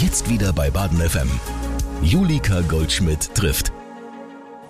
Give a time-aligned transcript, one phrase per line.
[0.00, 1.28] Jetzt wieder bei Baden FM.
[2.02, 3.72] Julika Goldschmidt trifft.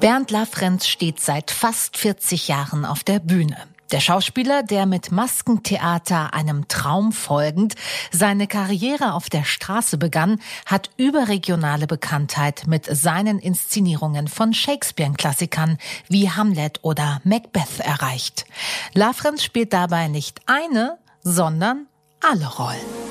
[0.01, 3.59] Bernd Lafrenz steht seit fast 40 Jahren auf der Bühne.
[3.93, 7.75] Der Schauspieler, der mit Maskentheater einem Traum folgend
[8.11, 15.77] seine Karriere auf der Straße begann, hat überregionale Bekanntheit mit seinen Inszenierungen von Shakespeare-Klassikern
[16.09, 18.47] wie Hamlet oder Macbeth erreicht.
[18.95, 21.87] Lafrenz spielt dabei nicht eine, sondern
[22.23, 23.08] alle Rollen.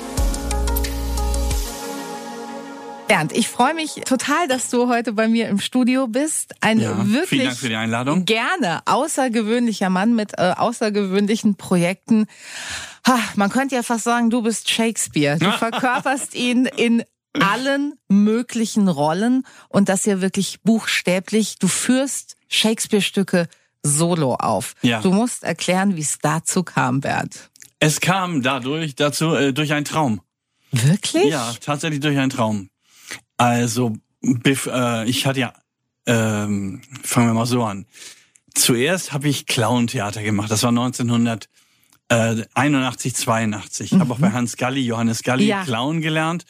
[3.08, 6.54] Bernd, ich freue mich total, dass du heute bei mir im Studio bist.
[6.60, 8.26] Ein ja, wirklich vielen Dank für die Einladung.
[8.26, 12.26] Gerne außergewöhnlicher Mann mit äh, außergewöhnlichen Projekten.
[13.06, 15.38] Ha, man könnte ja fast sagen, du bist Shakespeare.
[15.38, 17.02] Du verkörperst ihn in
[17.40, 21.58] allen möglichen Rollen und das ja wirklich buchstäblich.
[21.58, 23.48] Du führst Shakespeare-Stücke
[23.82, 24.74] solo auf.
[24.82, 25.00] Ja.
[25.00, 27.48] Du musst erklären, wie es dazu kam, Bernd.
[27.80, 30.20] Es kam dadurch dazu äh, durch einen Traum.
[30.72, 31.30] Wirklich?
[31.30, 32.68] Ja, tatsächlich durch einen Traum.
[33.38, 35.54] Also, äh, ich hatte ja,
[36.06, 37.86] ähm, fangen wir mal so an.
[38.54, 40.50] Zuerst habe ich Clown-Theater gemacht.
[40.50, 43.92] Das war 1981, 82.
[43.92, 44.00] Mhm.
[44.00, 45.62] Habe auch bei Hans Galli, Johannes Galli, ja.
[45.64, 46.44] Clown gelernt.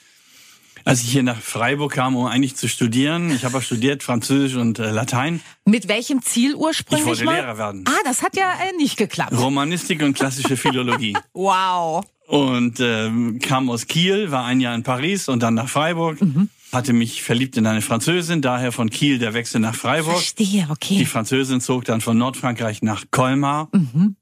[0.85, 4.57] Als ich hier nach Freiburg kam, um eigentlich zu studieren, ich habe auch studiert Französisch
[4.57, 5.43] und äh, Latein.
[5.67, 7.03] Mit welchem Ziel ursprünglich?
[7.03, 7.35] Ich wollte mal?
[7.35, 7.85] Lehrer werden.
[7.87, 9.37] Ah, das hat ja äh, nicht geklappt.
[9.37, 11.15] Romanistik und klassische Philologie.
[11.35, 12.03] wow.
[12.27, 16.23] Und äh, kam aus Kiel, war ein Jahr in Paris und dann nach Freiburg.
[16.23, 20.15] Mhm hatte mich verliebt in eine Französin, daher von Kiel der Wechsel nach Freiburg.
[20.15, 20.99] Verstehe, okay.
[20.99, 23.69] Die Französin zog dann von Nordfrankreich nach Colmar.
[23.73, 24.17] Mhm.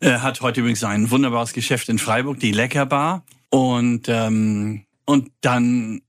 [0.00, 3.24] Er hat heute übrigens ein wunderbares Geschäft in Freiburg, die Leckerbar.
[3.50, 6.02] Und, ähm, und dann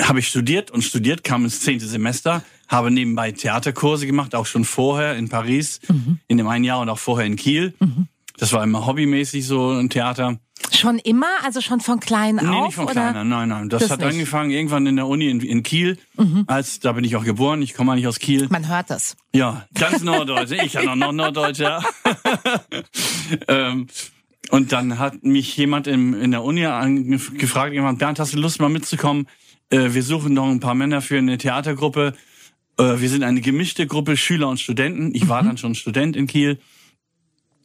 [0.00, 4.64] habe ich studiert und studiert, kam ins zehnte Semester, habe nebenbei Theaterkurse gemacht, auch schon
[4.64, 6.18] vorher in Paris, mhm.
[6.26, 7.74] in dem einen Jahr und auch vorher in Kiel.
[7.78, 8.08] Mhm.
[8.38, 10.38] Das war immer hobbymäßig so ein Theater.
[10.72, 11.26] Schon immer?
[11.42, 12.50] Also schon von klein nee, auf?
[12.50, 13.28] Nee, nicht von klein an.
[13.28, 13.68] Nein, nein.
[13.68, 14.08] Das, das hat nicht.
[14.08, 15.98] angefangen irgendwann in der Uni in, in Kiel.
[16.16, 16.44] Mhm.
[16.46, 17.62] Als, da bin ich auch geboren.
[17.62, 18.46] Ich komme eigentlich aus Kiel.
[18.50, 19.16] Man hört das.
[19.32, 20.52] Ja, ganz Norddeutsch.
[20.52, 21.82] ich ja noch Norddeutsch, ja.
[23.48, 23.88] ähm,
[24.50, 26.62] und dann hat mich jemand in, in der Uni
[27.34, 29.28] gefragt, jemand, Bernd, hast du Lust mal mitzukommen?
[29.70, 32.14] Äh, wir suchen noch ein paar Männer für eine Theatergruppe.
[32.78, 35.14] Äh, wir sind eine gemischte Gruppe Schüler und Studenten.
[35.14, 35.46] Ich war mhm.
[35.48, 36.58] dann schon Student in Kiel.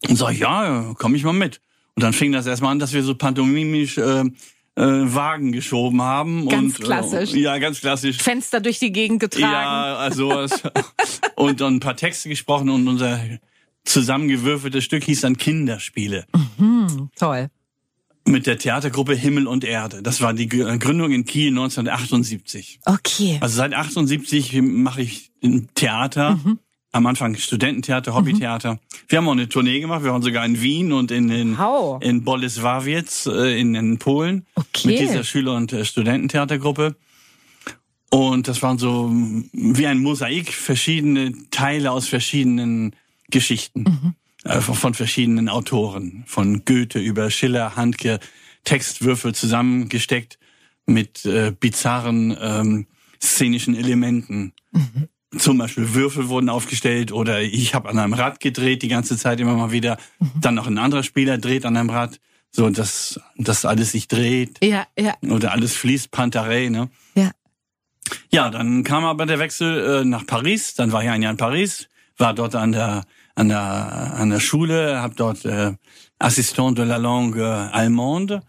[0.08, 1.62] Und sag ich, ja, komm ich mal mit.
[1.96, 4.24] Und dann fing das erstmal an, dass wir so pantomimisch äh,
[4.76, 6.50] äh, Wagen geschoben haben.
[6.50, 7.34] Ganz und, klassisch.
[7.34, 8.18] Äh, ja, ganz klassisch.
[8.18, 9.44] Fenster durch die Gegend getragen.
[9.44, 10.62] Ja, also was.
[11.36, 13.22] und dann ein paar Texte gesprochen und unser
[13.86, 16.26] zusammengewürfeltes Stück hieß dann Kinderspiele.
[16.58, 17.48] Mhm, toll.
[18.28, 20.02] Mit der Theatergruppe Himmel und Erde.
[20.02, 22.80] Das war die Gründung in Kiel 1978.
[22.84, 23.38] Okay.
[23.40, 25.32] Also seit 78 mache ich
[25.76, 26.40] Theater.
[26.44, 26.60] Mhm
[26.96, 28.76] am Anfang Studententheater, Hobbytheater.
[28.76, 28.80] Mhm.
[29.10, 30.04] Wir haben auch eine Tournee gemacht.
[30.04, 32.02] Wir waren sogar in Wien und in in, wow.
[32.02, 34.88] in Bolesławiec äh, in, in Polen okay.
[34.88, 36.96] mit dieser Schüler- und äh, Studententheatergruppe.
[38.10, 39.12] Und das waren so
[39.52, 42.96] wie ein Mosaik, verschiedene Teile aus verschiedenen
[43.30, 44.50] Geschichten mhm.
[44.50, 48.22] äh, von verschiedenen Autoren, von Goethe über Schiller, Handke,
[48.64, 50.40] Textwürfel zusammengesteckt
[50.86, 52.88] mit äh, bizarren ähm,
[53.20, 54.54] szenischen Elementen.
[54.72, 59.18] Mhm zum Beispiel Würfel wurden aufgestellt oder ich habe an einem Rad gedreht die ganze
[59.18, 59.98] Zeit immer mal wieder.
[60.20, 60.32] Mhm.
[60.42, 62.20] Dann noch ein anderer Spieler dreht an einem Rad,
[62.52, 64.64] so dass das alles sich dreht.
[64.64, 65.14] Ja, ja.
[65.30, 66.90] Oder alles fließt, Pantarei, ne?
[67.16, 67.32] Ja.
[68.32, 70.76] Ja, dann kam aber der Wechsel äh, nach Paris.
[70.76, 74.40] Dann war ich ein Jahr in Paris, war dort an der an der an der
[74.40, 75.74] Schule, habe dort äh,
[76.20, 78.42] Assistant de la langue allemande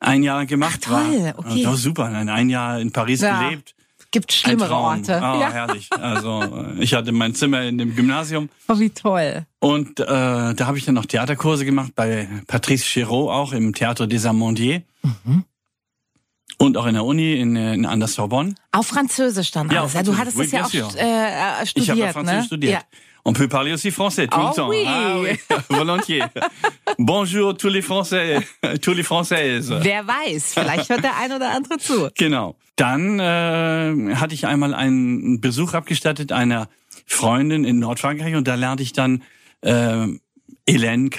[0.00, 0.80] ein Jahr gemacht.
[0.90, 1.64] Ach, toll, war, okay.
[1.64, 3.40] war super, ein Jahr in Paris ja.
[3.40, 3.73] gelebt
[4.14, 5.20] gibt schlimmere Orte.
[5.20, 5.50] Ah, ja.
[5.50, 5.88] herrlich.
[5.92, 8.48] Also ich hatte mein Zimmer in dem Gymnasium.
[8.68, 9.44] Oh, wie toll.
[9.58, 14.06] Und äh, da habe ich dann noch Theaterkurse gemacht bei Patrice Chéreau auch im Théâtre
[14.06, 14.82] des Amandiers.
[15.02, 15.44] Mhm.
[16.58, 18.54] Und auch in der Uni in, in an der Sorbonne.
[18.70, 19.94] Auf Französisch dann ja, alles.
[19.94, 22.46] Ja, du hattest das ja auch äh, studiert, Ich habe Französisch ne?
[22.46, 22.72] studiert.
[22.72, 22.98] Ja.
[23.24, 24.68] On peut parler aussi français tout oh, le temps.
[24.68, 24.84] Oui.
[24.86, 25.30] Ah oui,
[25.70, 26.24] volontiers.
[26.98, 28.38] Bonjour tous les Français,
[28.82, 29.74] tous les Françaises.
[29.80, 32.10] Wer weiß, vielleicht hört der ein oder andere zu.
[32.16, 32.56] Genau.
[32.76, 36.68] Dann äh, hatte ich einmal einen Besuch abgestattet einer
[37.06, 39.22] Freundin in Nordfrankreich und da lernte ich dann
[39.62, 40.06] äh,
[40.68, 41.10] Hélène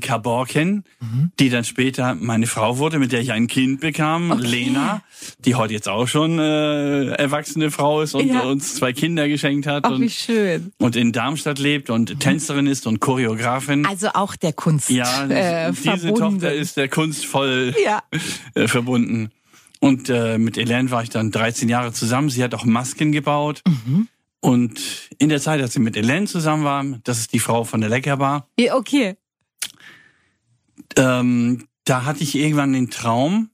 [0.00, 1.32] Cabor kennen, mhm.
[1.38, 4.46] die dann später meine Frau wurde, mit der ich ein Kind bekam, okay.
[4.46, 5.02] Lena,
[5.44, 8.40] die heute jetzt auch schon äh, erwachsene Frau ist und ja.
[8.40, 9.84] uns zwei Kinder geschenkt hat.
[9.84, 10.72] Ach, und, wie schön.
[10.78, 12.18] Und in Darmstadt lebt und mhm.
[12.18, 13.86] Tänzerin ist und Choreografin.
[13.86, 14.90] Also auch der Kunst.
[14.90, 16.40] Ja, äh, diese verbunden.
[16.40, 18.02] Tochter ist der Kunst voll ja.
[18.54, 19.30] äh, verbunden.
[19.78, 22.28] Und äh, mit Hélène war ich dann 13 Jahre zusammen.
[22.28, 23.62] Sie hat auch Masken gebaut.
[23.66, 24.08] Mhm.
[24.40, 27.80] Und in der Zeit, als sie mit Hélène zusammen war, das ist die Frau von
[27.80, 28.48] der Leckerbar.
[28.58, 29.16] Okay
[30.96, 33.50] ähm, da hatte ich irgendwann den Traum,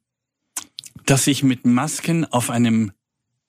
[1.07, 2.93] dass ich mit Masken auf einem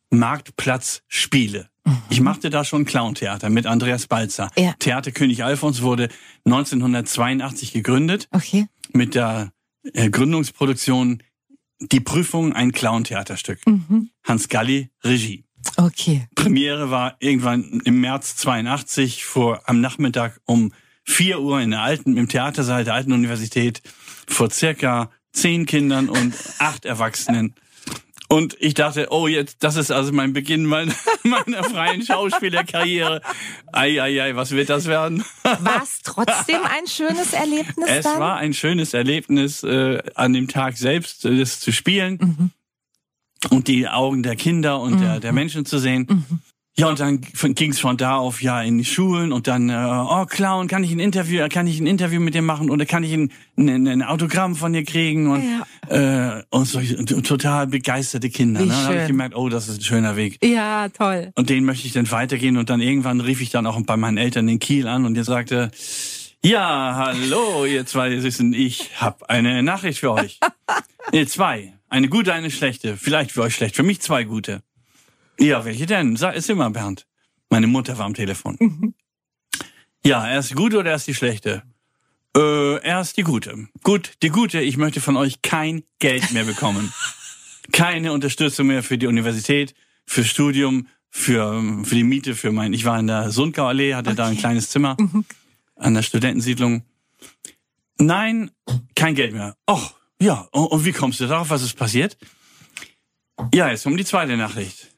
[0.10, 1.70] Marktplatz spiele.
[2.10, 4.50] Ich machte da schon Clown-Theater mit Andreas Balzer.
[4.58, 4.74] Ja.
[4.80, 6.10] Theater König Alfons wurde
[6.46, 8.68] 1982 gegründet Okay.
[8.92, 9.54] mit der
[9.94, 11.24] äh, Gründungsproduktion
[11.80, 13.62] Die Prüfung, ein Clown-Theaterstück.
[14.24, 15.46] Hans Galli, Regie.
[15.78, 16.28] Okay.
[16.36, 20.74] Premiere war irgendwann im März 82 vor am Nachmittag um
[21.08, 23.82] 4 Uhr in der alten, im Theatersaal der Alten Universität
[24.28, 27.56] vor circa zehn Kindern und acht Erwachsenen.
[28.30, 30.94] Und ich dachte, oh, jetzt, das ist also mein Beginn meiner,
[31.24, 33.22] meiner freien Schauspielerkarriere.
[33.72, 35.24] Ei, ei, ei, was wird das werden?
[35.44, 38.20] War es trotzdem ein schönes Erlebnis Es dann?
[38.20, 42.52] war ein schönes Erlebnis, äh, an dem Tag selbst äh, das zu spielen Mhm.
[43.56, 46.08] und die Augen der Kinder und der, der Menschen zu sehen.
[46.10, 46.40] Mhm.
[46.80, 49.74] Ja, und dann ging es von da auf ja in die Schulen und dann, äh,
[49.74, 53.04] oh Clown, kann ich ein Interview, kann ich ein Interview mit dir machen oder kann
[53.04, 55.44] ich ein, ein, ein Autogramm von dir kriegen und
[55.90, 56.80] äh, und so
[57.22, 58.60] total begeisterte Kinder.
[58.60, 58.74] Wie Ne?
[58.74, 60.38] Dann habe ich gemerkt, oh, das ist ein schöner Weg.
[60.44, 61.32] ja, toll.
[61.36, 62.58] Und den möchte ich dann weitergehen.
[62.58, 65.24] Und dann irgendwann rief ich dann auch bei meinen Eltern in Kiel an und der
[65.24, 65.72] sagte,
[66.44, 70.40] ja, hallo, ihr zwei Süßen, ich habe eine Nachricht für euch.
[71.14, 71.74] Nee, zwei.
[71.88, 72.98] Eine gute, eine schlechte.
[72.98, 74.62] Vielleicht für euch schlecht, für mich zwei gute.
[75.40, 76.16] Ja, welche denn?
[76.16, 77.06] Sag es immer, Bernd.
[77.50, 78.94] Meine Mutter war am Telefon.
[80.06, 81.64] Ja, erst die gute oder erst die schlechte?
[82.36, 83.68] Äh, erst die gute.
[83.84, 86.94] Gut, die gute, ich möchte von euch kein Geld mehr bekommen.
[87.74, 89.74] Keine Unterstützung mehr für die Universität,
[90.06, 94.16] fürs Studium, für, für die Miete, für mein, ich war in der Sundgau Allee, hatte
[94.16, 94.96] da ein kleines Zimmer
[95.76, 96.84] an der Studentensiedlung.
[97.98, 98.52] Nein,
[98.96, 99.58] kein Geld mehr.
[99.70, 101.50] Och, ja, und, und wie kommst du darauf?
[101.50, 102.18] Was ist passiert?
[103.54, 104.97] Ja, jetzt um die zweite Nachricht.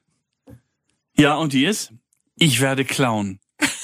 [1.20, 1.94] Ja, und die ist,
[2.36, 3.40] ich werde klauen.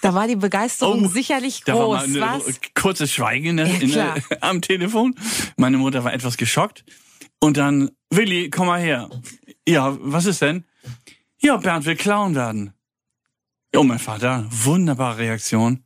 [0.00, 2.06] Da war die Begeisterung Oh, sicherlich Da war groß.
[2.08, 2.60] mal eine was?
[2.74, 5.14] kurze Schweigen Ja, der, am Telefon.
[5.56, 6.84] Meine Mutter war etwas geschockt.
[7.40, 9.08] Und dann, Willi, komm mal her.
[9.66, 10.64] Ja, was ist denn?
[11.40, 12.72] Ja, Bernd will Clown werden.
[13.76, 15.84] Oh, mein Vater, wunderbare Reaktion.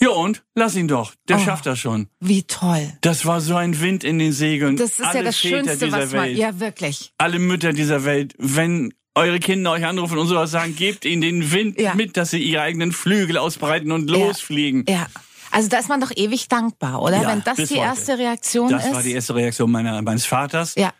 [0.00, 0.44] Ja und?
[0.54, 1.14] Lass ihn doch.
[1.28, 1.40] Der Oh.
[1.40, 2.08] schafft das schon.
[2.20, 2.92] Wie toll.
[3.00, 4.76] Das war so ein Wind in den Segeln.
[4.76, 6.24] Das ist Alle ja das Väter Schönste, dieser was man.
[6.24, 7.12] Welt, Ja, wirklich.
[7.18, 11.50] alle Mütter dieser Welt, wenn eure Kinder euch anrufen und sowas sagen, gebt ihnen den
[11.50, 11.94] Wind Ja.
[11.94, 14.16] mit, dass sie ihre eigenen Flügel ausbreiten und Ja.
[14.18, 14.84] losfliegen.
[14.88, 15.06] Ja.
[15.50, 17.22] Also da ist man doch ewig dankbar, oder?
[17.22, 17.74] Ja, Wenn das die heute.
[17.76, 18.92] erste Reaktion Das ist.
[18.92, 20.74] war die erste Reaktion meiner, meines Vaters.
[20.74, 20.92] ja.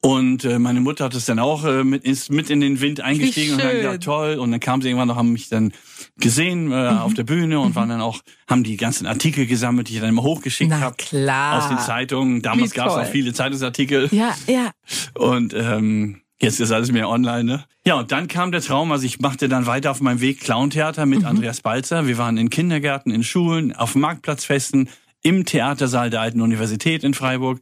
[0.00, 3.00] Und äh, meine Mutter hat es dann auch äh, mit, ist mit in den Wind
[3.00, 4.36] eingestiegen und hat gesagt, toll.
[4.36, 5.72] Und dann kam sie irgendwann noch, haben mich dann
[6.18, 6.98] gesehen äh, Mhm.
[6.98, 10.10] auf der Bühne und waren dann auch, haben die ganzen Artikel gesammelt, die ich dann
[10.10, 10.94] immer hochgeschickt habe.
[10.96, 11.62] klar.
[11.62, 12.42] Aus den Zeitungen.
[12.42, 14.08] Damals gab es auch viele Zeitungsartikel.
[14.12, 14.70] Ja, ja.
[15.14, 17.64] Und ähm, jetzt ist alles mehr online, ne?
[17.84, 21.06] Ja, und dann kam der Traum, also ich machte dann weiter auf meinem Weg Clown-Theater
[21.06, 22.06] mit Andreas Balzer.
[22.06, 24.88] Wir waren in Kindergärten, in Schulen, auf Marktplatzfesten,
[25.22, 27.58] im Theatersaal der Alten Universität in Freiburg,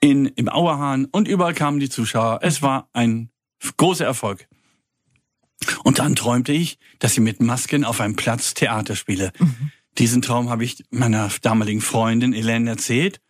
[0.00, 2.40] in, im Auerhahn und überall kamen die Zuschauer.
[2.42, 3.30] Es war ein
[3.76, 4.48] großer Erfolg.
[5.82, 9.32] Und dann träumte ich, dass ich mit Masken auf einem Platz Theater spiele.
[9.98, 13.20] Diesen Traum habe ich meiner damaligen Freundin Elaine erzählt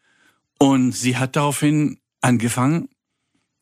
[0.58, 2.88] und sie hat daraufhin angefangen,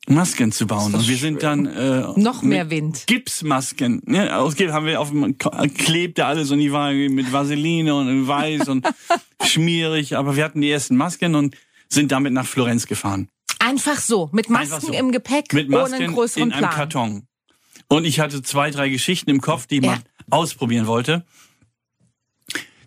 [0.09, 0.93] Masken zu bauen.
[0.93, 3.07] Und wir sind dann äh, Noch mehr Wind.
[3.07, 4.01] Gipsmasken.
[4.05, 4.35] Ne?
[4.37, 8.69] Aus Gips haben wir auf dem klebte alles und die waren mit Vaseline und weiß
[8.69, 8.87] und
[9.43, 10.15] schmierig.
[10.15, 11.55] Aber wir hatten die ersten Masken und
[11.89, 13.29] sind damit nach Florenz gefahren.
[13.59, 14.93] Einfach so, mit Masken so.
[14.93, 16.75] im Gepäck, Mit ohne Masken einen größeren in einem Plan.
[16.75, 17.27] Karton.
[17.87, 19.91] Und ich hatte zwei, drei Geschichten im Kopf, die Ja.
[19.91, 21.25] man ausprobieren wollte.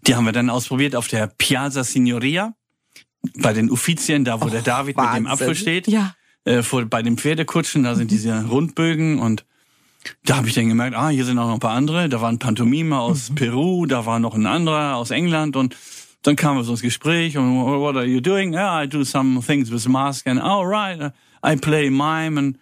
[0.06, 2.54] Die haben wir dann ausprobiert auf der Piazza Signoria,
[3.38, 5.26] bei den Uffizien, da wo der David mit dem Wahnsinn.
[5.26, 5.88] Apfel steht.
[5.88, 6.14] Ja.
[6.44, 9.44] Äh, vor, bei den Pferdekutschen, da sind diese Rundbögen und
[10.24, 12.08] da habe ich dann gemerkt, ah, hier sind auch noch ein paar andere.
[12.08, 15.76] Da war ein Pantomime aus Peru, da war noch ein anderer aus England und
[16.22, 18.52] dann kam wir so ins Gespräch und what are you doing?
[18.52, 21.12] Yeah, I do some things with mask and all right,
[21.44, 22.58] I play mime and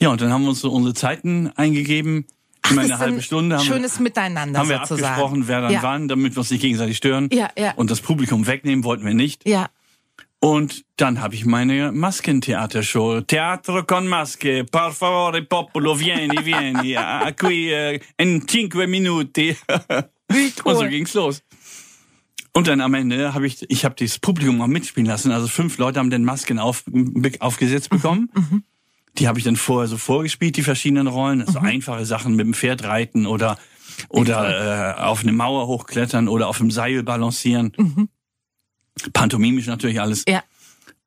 [0.00, 2.26] ja, und dann haben wir uns so unsere Zeiten eingegeben.
[2.70, 5.04] Immer das eine halbe Stunde haben wir, schönes Miteinander haben wir sozusagen.
[5.04, 5.82] abgesprochen, wer dann ja.
[5.82, 7.28] wann, damit wir uns nicht gegenseitig stören.
[7.32, 7.74] Ja, ja.
[7.74, 9.46] Und das Publikum wegnehmen wollten wir nicht.
[9.46, 9.68] Ja.
[10.40, 13.22] Und dann habe ich meine Maskentheatershow.
[13.22, 19.56] Teatro con maske, per favore popolo, vieni, vieni, a qui eh, in cinque minuti.
[20.28, 20.88] Wie Und so cool.
[20.88, 21.42] ging's los.
[22.56, 25.32] Und dann am Ende habe ich, ich habe das Publikum mal mitspielen lassen.
[25.32, 26.84] Also fünf Leute haben dann Masken auf,
[27.40, 28.30] aufgesetzt bekommen.
[29.18, 31.44] Die habe ich dann vorher so vorgespielt, die verschiedenen Rollen.
[31.46, 33.58] So einfache Sachen mit dem Pferd reiten oder
[34.08, 37.72] oder äh, auf eine Mauer hochklettern oder auf dem Seil balancieren.
[39.12, 40.24] Pantomimisch natürlich alles.
[40.28, 40.42] Ja.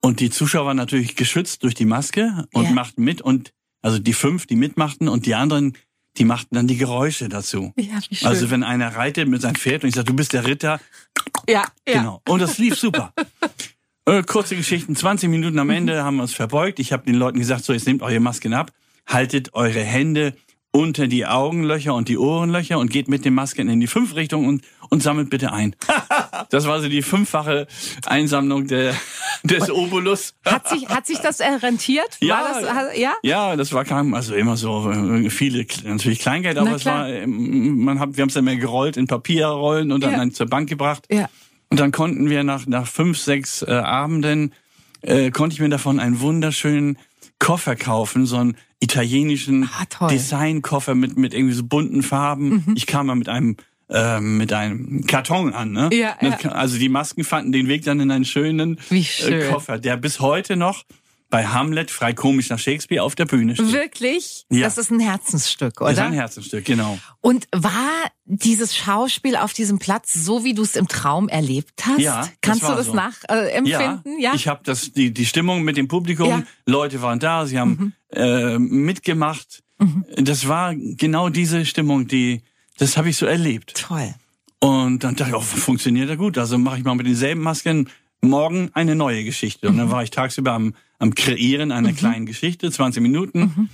[0.02, 2.72] Und die Zuschauer waren natürlich geschützt durch die Maske und Ja.
[2.72, 5.78] machten mit und also die fünf, die mitmachten und die anderen,
[6.18, 7.74] die machten dann die Geräusche dazu.
[7.78, 8.28] Ja, wie schön.
[8.28, 10.80] Also wenn einer reitet mit seinem Pferd und ich sage, du bist der Ritter,
[11.48, 12.00] ja, ja.
[12.00, 12.22] genau.
[12.28, 13.14] Und das lief super.
[14.08, 16.80] Äh, kurze Geschichten, 20 Minuten am Ende haben wir uns verbeugt.
[16.80, 18.72] Ich habe den Leuten gesagt, so jetzt nehmt eure Masken ab,
[19.06, 20.34] haltet eure Hände
[20.72, 24.48] unter die Augenlöcher und die Ohrenlöcher und geht mit den Masken in die fünf Richtungen
[24.48, 25.76] und, und sammelt bitte ein.
[26.50, 27.68] das war so die fünffache
[28.06, 28.94] Einsammlung der,
[29.44, 30.34] des Obolus.
[30.46, 32.18] Hat sich, hat sich das rentiert?
[32.20, 33.14] Ja, War das, hat- ja?
[33.24, 37.84] Ja, das war kein, also immer so äh, viele, natürlich Kleingeld, aber es war, ähm,
[37.84, 40.18] man hat, wir haben es dann mehr gerollt in Papierrollen und dann Ja.
[40.18, 41.06] dann zur Bank gebracht.
[41.12, 41.30] Ja.
[41.70, 44.54] Und dann konnten wir nach, nach fünf, sechs äh, Abenden,
[45.02, 46.98] äh, konnte ich mir davon einen wunderschönen
[47.40, 50.08] Koffer kaufen, so einen italienischen Ah.
[50.08, 52.64] Designkoffer mit, mit irgendwie so bunten Farben.
[52.66, 52.74] Mhm.
[52.76, 53.58] Ich kam mal mit einem
[54.20, 55.90] mit einem Karton an, ne?
[55.94, 56.52] Ja, Das ja.
[56.52, 59.50] Also die Masken fanden den Weg dann in einen schönen äh, schön.
[59.52, 60.84] Koffer, der bis heute noch
[61.30, 63.74] bei Hamlet frei komisch nach Shakespeare auf der Bühne steht.
[63.74, 64.46] Wirklich?
[64.50, 64.62] Ja.
[64.62, 65.90] Das ist ein Herzensstück, oder?
[65.90, 66.98] Das ist ein Herzensstück, genau.
[67.20, 67.90] Und war
[68.24, 72.00] dieses Schauspiel auf diesem Platz so, wie du es im Traum erlebt hast?
[72.00, 72.94] Ja, das Kannst du war das so.
[72.94, 74.20] nachempfinden?
[74.20, 74.34] Ja.
[74.36, 76.30] ich habe das die die Stimmung mit dem Publikum.
[76.30, 76.38] Ja.
[76.38, 76.46] Mhm.
[76.66, 79.64] Leute waren da, sie haben äh, mitgemacht.
[80.16, 82.42] Das war genau diese Stimmung, die
[82.78, 83.74] das habe ich so erlebt.
[83.76, 84.14] Toll.
[84.60, 86.38] Und dann dachte ich, oh, funktioniert ja gut.
[86.38, 87.90] Also mache ich mal mit denselben Masken
[88.22, 89.68] morgen eine neue Geschichte.
[89.68, 89.80] Und Mhm.
[89.80, 93.40] dann war ich tagsüber am, am Kreieren einer kleinen Geschichte, 20 Minuten.
[93.40, 93.70] Mhm.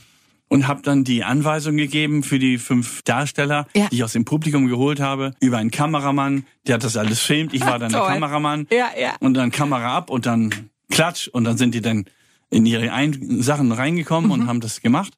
[0.49, 3.87] Und habe dann die Anweisung gegeben für die fünf Darsteller, Ja.
[3.89, 7.53] die ich aus dem Publikum geholt habe, über einen Kameramann, der hat das alles filmt.
[7.53, 8.01] Ich war dann der.
[8.01, 8.67] Kameramann.
[8.69, 9.15] Ja, ja.
[9.19, 10.53] Und dann Kamera ab und dann
[10.91, 11.27] Klatsch.
[11.29, 12.05] Und dann sind die dann
[12.51, 14.31] in ihre Ein Sachen reingekommen Mhm.
[14.41, 15.13] und haben das gemacht.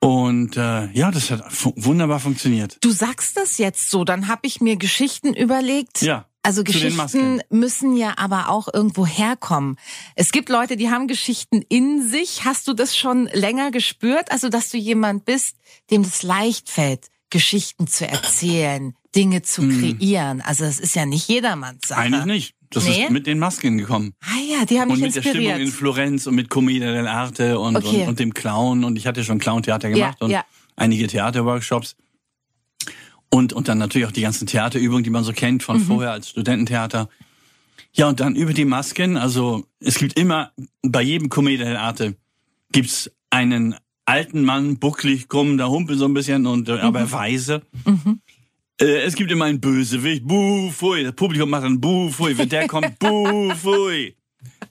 [0.00, 2.78] Und äh, ja, das hat fu wunderbar funktioniert.
[2.80, 6.02] Du sagst das jetzt so, dann habe ich mir Geschichten überlegt.
[6.02, 9.76] Ja, Also Geschichten müssen ja aber auch irgendwo herkommen.
[10.14, 12.44] Es gibt Leute, die haben Geschichten in sich.
[12.44, 14.30] Hast du das schon länger gespürt?
[14.30, 15.56] Also, dass du jemand bist,
[15.90, 20.40] dem das leicht fällt, Geschichten zu erzählen, Dinge zu kreieren.
[20.40, 22.04] Also, das ist ja nicht jedermanns Sache.
[22.04, 22.14] Hm.
[22.14, 22.54] Eigentlich nicht.
[22.70, 23.04] Das Nee?
[23.04, 24.12] ist mit den Masken gekommen.
[24.22, 25.66] Ah ja, die haben Und mich mit der Stimmung inspiriert.
[25.68, 28.02] in Florenz und mit Commedia dell'arte und, Okay.
[28.02, 28.84] und, und dem Clown.
[28.84, 30.44] Und ich hatte schon Clown-Theater gemacht Ja, und ja.
[30.76, 31.96] einige Theaterworkshops.
[33.30, 35.64] Und, und dann natürlich auch die ganzen Theaterübungen, die man so kennt Mhm.
[35.64, 37.08] von vorher als Studententheater.
[37.92, 39.16] Ja, und dann über die Masken.
[39.16, 42.14] Also es gibt immer, bei jedem Commedia dell'arte
[42.72, 47.62] gibt's einen alten Mann, bucklig, krumm, der humpel so ein bisschen, und äh, aber weise.
[47.86, 47.92] Äh,
[48.84, 51.04] es gibt immer einen Bösewicht, buh, pfui.
[51.04, 52.36] Das Publikum macht dann buh, pfui.
[52.38, 54.14] Wenn der kommt, buh, pfui.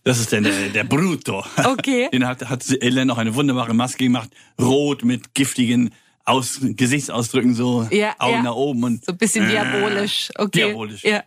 [0.03, 1.43] Das ist dann der, der Bruto.
[1.63, 2.09] Okay.
[2.13, 5.91] Den hat, hat Ellen noch eine wunderbare Maske gemacht, rot mit giftigen
[6.23, 8.43] Aus, Gesichtsausdrücken, so Ja, Augen ja.
[8.43, 10.29] nach oben und So ein bisschen diabolisch.
[10.35, 10.65] Okay.
[10.67, 11.03] Diabolisch.
[11.03, 11.23] Ja.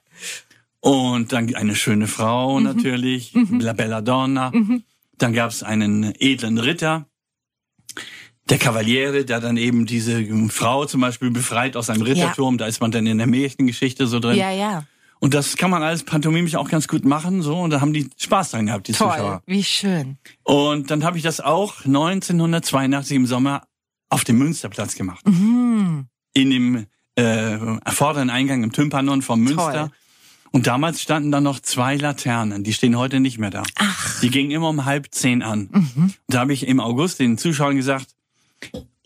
[0.80, 2.64] und dann eine schöne Frau Mhm.
[2.64, 4.50] natürlich, La Bella Donna.
[5.18, 7.06] Dann gab's einen edlen Ritter,
[8.50, 12.58] der Kavaliere, der dann eben diese Frau zum Beispiel befreit aus einem Ritterturm.
[12.58, 14.36] Da ist man dann in der Märchengeschichte so drin.
[14.36, 14.84] Ja, ja.
[15.20, 17.58] Und das kann man alles pantomimisch auch ganz gut machen, so.
[17.60, 19.10] Und da haben die Spaß dran gehabt, die Toll.
[19.10, 19.42] Zuschauer.
[19.46, 20.16] Wie schön.
[20.42, 23.62] Und dann habe ich das auch 1982 im Sommer
[24.08, 25.26] auf dem Münsterplatz gemacht.
[25.28, 26.06] Mhm.
[26.32, 29.72] In dem äh, vorderen Eingang im Tympanon vom Münster.
[29.72, 29.90] Toll.
[30.52, 32.64] Und damals standen da noch zwei Laternen.
[32.64, 33.62] Die stehen heute nicht mehr da.
[33.76, 34.16] Ach.
[34.16, 34.20] Mhm.
[34.22, 35.68] Die gingen immer um halb zehn an.
[35.68, 38.06] Und da habe ich im August den Zuschauern gesagt,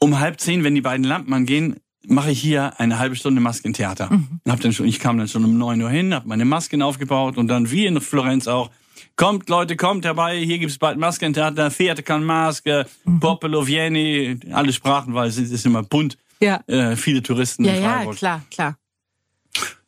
[0.00, 4.11] um halb zehn, wenn die beiden Lampen angehen, mache ich hier eine halbe Stunde Maskentheater.
[4.12, 4.40] Mhm.
[4.44, 6.82] Und hab dann schon, ich kam dann schon um neun Uhr hin, habe meine Masken
[6.82, 8.70] aufgebaut und dann wie in Florenz auch,
[9.16, 13.20] kommt Leute, kommt herbei, hier gibt's bald Maskentheater, Theater kann Maske, Mhm.
[13.20, 16.61] Popolo Vieni, alle Sprachen, weil es ist immer bunt, Ja.
[16.66, 18.76] äh, viele Touristen Ja, in ja, klar, klar.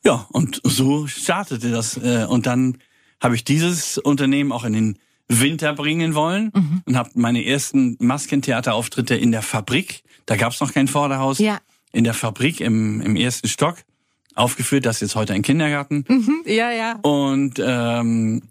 [0.05, 1.97] Ja, und so startete das.
[1.97, 2.77] Äh, und dann
[3.21, 4.97] habe ich dieses Unternehmen auch in den
[5.29, 6.81] Winter bringen wollen Mhm.
[6.85, 11.59] und habe meine ersten Maskentheaterauftritte in der Fabrik, da gab es noch kein Vorderhaus, Ja.
[11.91, 13.77] in der Fabrik im, im ersten Stock
[14.35, 14.85] aufgeführt.
[14.85, 16.05] Das ist jetzt heute ein Kindergarten.
[16.07, 16.43] Mhm.
[16.45, 16.93] Ja, ja.
[17.01, 18.41] Und ähm,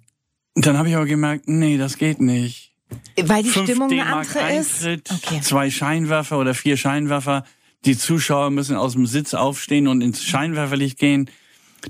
[0.54, 2.72] dann habe ich aber gemerkt, nee, das geht nicht.
[3.20, 4.84] Weil die Stimmung eine andere ist.
[4.84, 5.40] Eintritt, Okay.
[5.40, 7.44] zwei Scheinwerfer oder vier Scheinwerfer.
[7.84, 11.30] Die Zuschauer müssen aus dem Sitz aufstehen und ins Scheinwerferlicht gehen.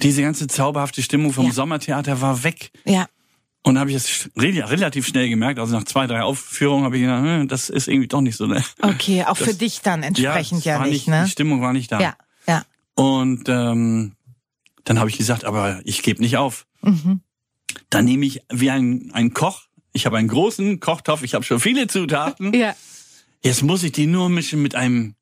[0.03, 1.53] Diese ganze zauberhafte Stimmung vom Ja.
[1.53, 2.71] Sommertheater war weg.
[2.85, 3.07] Ja.
[3.67, 5.59] Und habe ich re- relativ schnell gemerkt.
[5.59, 8.47] Also nach zwei, drei Aufführungen habe ich gedacht, hm, das ist irgendwie doch nicht so.
[8.47, 8.63] Ne?
[8.81, 11.25] Okay, auch für Das- dich dann entsprechend es ja, war nicht, ne?
[11.25, 12.01] Die Stimmung war nicht da.
[12.01, 12.65] Ja, ja.
[12.95, 14.13] Und ähm,
[14.85, 16.65] dann habe ich gesagt, aber ich gebe nicht auf.
[16.83, 17.23] Mhm.
[17.91, 19.63] Dann nehme ich wie ein, ein Koch.
[19.93, 22.55] Ich habe einen großen Kochtopf, ich habe schon viele Zutaten.
[22.55, 22.77] Ja.
[23.43, 25.17] Jetzt muss ich die nur mischen mit einem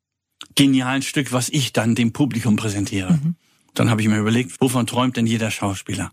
[0.54, 3.14] genialen Stück, was ich dann dem Publikum präsentiere.
[3.14, 3.36] Mhm.
[3.72, 6.12] Dann habe ich mir überlegt, wovon träumt denn jeder Schauspieler?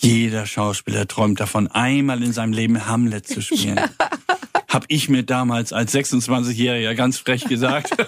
[0.00, 3.80] Jeder Schauspieler träumt davon, einmal in seinem Leben Hamlet zu spielen.
[4.68, 7.90] Hab ich mir damals als 26-Jähriger ganz frech gesagt.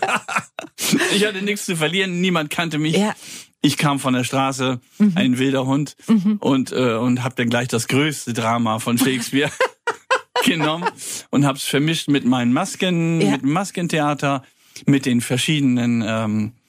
[1.14, 2.97] Ich hatte nichts zu verlieren, niemand kannte mich.
[2.97, 3.14] Ja.
[3.61, 4.80] Ich kam von der Straße,
[5.14, 5.94] ein wilder Hund,
[6.40, 9.52] und, äh, und habe dann gleich das größte Drama von Shakespeare
[10.44, 10.88] genommen
[11.30, 13.30] und habe es vermischt mit meinen Masken, Ja.
[13.32, 14.42] mit dem Maskentheater,
[14.87, 16.60] mit den verschiedenen ähm, äh,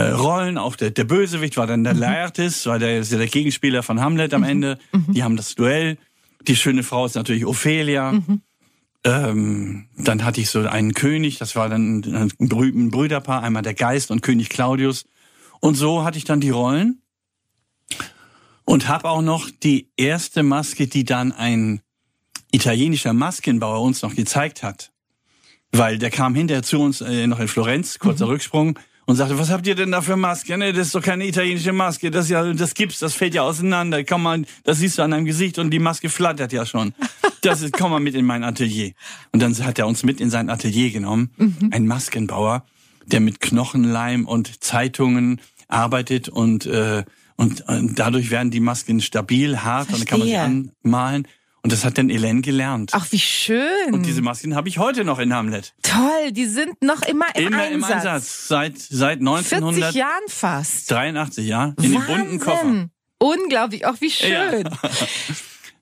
[0.00, 0.58] Rollen.
[0.58, 4.42] Auch der, der Bösewicht war dann der Laertes, war der, der Gegenspieler von Hamlet am
[4.42, 4.78] Ende.
[5.08, 5.98] Die haben das Duell.
[6.46, 8.12] Die schöne Frau ist natürlich Ophelia.
[9.04, 13.42] Ähm, dann hatte ich so einen König, das war dann ein, ein Brü- ein Brüderpaar,
[13.42, 15.04] einmal der Geist und König Claudius.
[15.60, 17.02] Und so hatte ich dann die Rollen
[18.64, 21.82] und habe auch noch die erste Maske, die dann ein
[22.50, 24.90] italienischer Maskenbauer uns noch gezeigt hat.
[25.70, 29.50] Weil der kam hinterher zu uns äh, noch in Florenz, kurzer Rücksprung, und sagte, was
[29.50, 30.56] habt ihr denn da für Maske?
[30.56, 33.42] Ne, das ist doch keine italienische Maske, das ist ja, das gibt's, das fällt ja
[33.42, 34.04] auseinander.
[34.04, 36.94] Komm mal, das siehst du an deinem Gesicht und die Maske flattert ja schon.
[37.42, 38.92] Das ist, komm mal mit in mein Atelier.
[39.32, 41.30] Und dann hat er uns mit in sein Atelier genommen,
[41.70, 42.64] ein Maskenbauer,
[43.06, 47.04] der mit Knochenleim und Zeitungen arbeitet und äh,
[47.36, 50.70] und, und dadurch werden die Masken stabil, hart und dann kann man sie Verstehe.
[50.84, 51.28] anmalen.
[51.64, 52.90] Und das hat dann Elen gelernt.
[52.92, 53.92] Ach, wie schön.
[53.92, 55.74] Und diese Masken habe ich heute noch in Hamlet.
[55.82, 57.74] Toll, die sind noch immer im Immer Einsatz.
[57.74, 58.48] im Einsatz.
[58.48, 60.90] Seit, seit 40 1983, Jahren fast.
[61.38, 61.74] ja.
[61.82, 62.64] In den bunten Koffer.
[62.64, 62.90] Wahnsinn.
[63.18, 64.64] Unglaublich, auch wie schön.
[64.64, 64.70] Ja.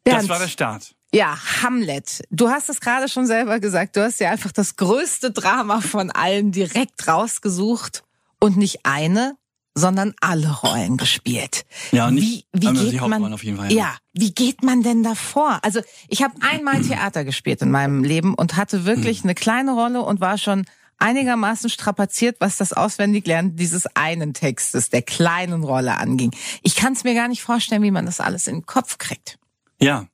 [0.04, 0.94] Das war der Start.
[1.14, 2.22] Ja, Hamlet.
[2.30, 3.94] Du hast es gerade schon selber gesagt.
[3.96, 8.02] Du hast ja einfach das größte Drama von allen direkt rausgesucht
[8.40, 9.36] und nicht eine,
[9.74, 11.64] sondern alle Rollen gespielt.
[11.92, 13.78] Ja, nicht wie, wie geht man auf jeden Fall, ja.
[13.78, 15.60] Ja, wie geht man denn davor?
[15.62, 19.24] Also ich habe einmal Theater gespielt in meinem Leben und hatte wirklich Hm.
[19.24, 20.64] eine kleine Rolle und war schon
[20.98, 26.30] einigermaßen strapaziert, was das Auswendiglernen dieses einen Textes, der kleinen Rolle anging.
[26.62, 29.38] Ich kann es mir gar nicht vorstellen, wie man das alles in den Kopf kriegt.
[29.80, 30.06] Ja.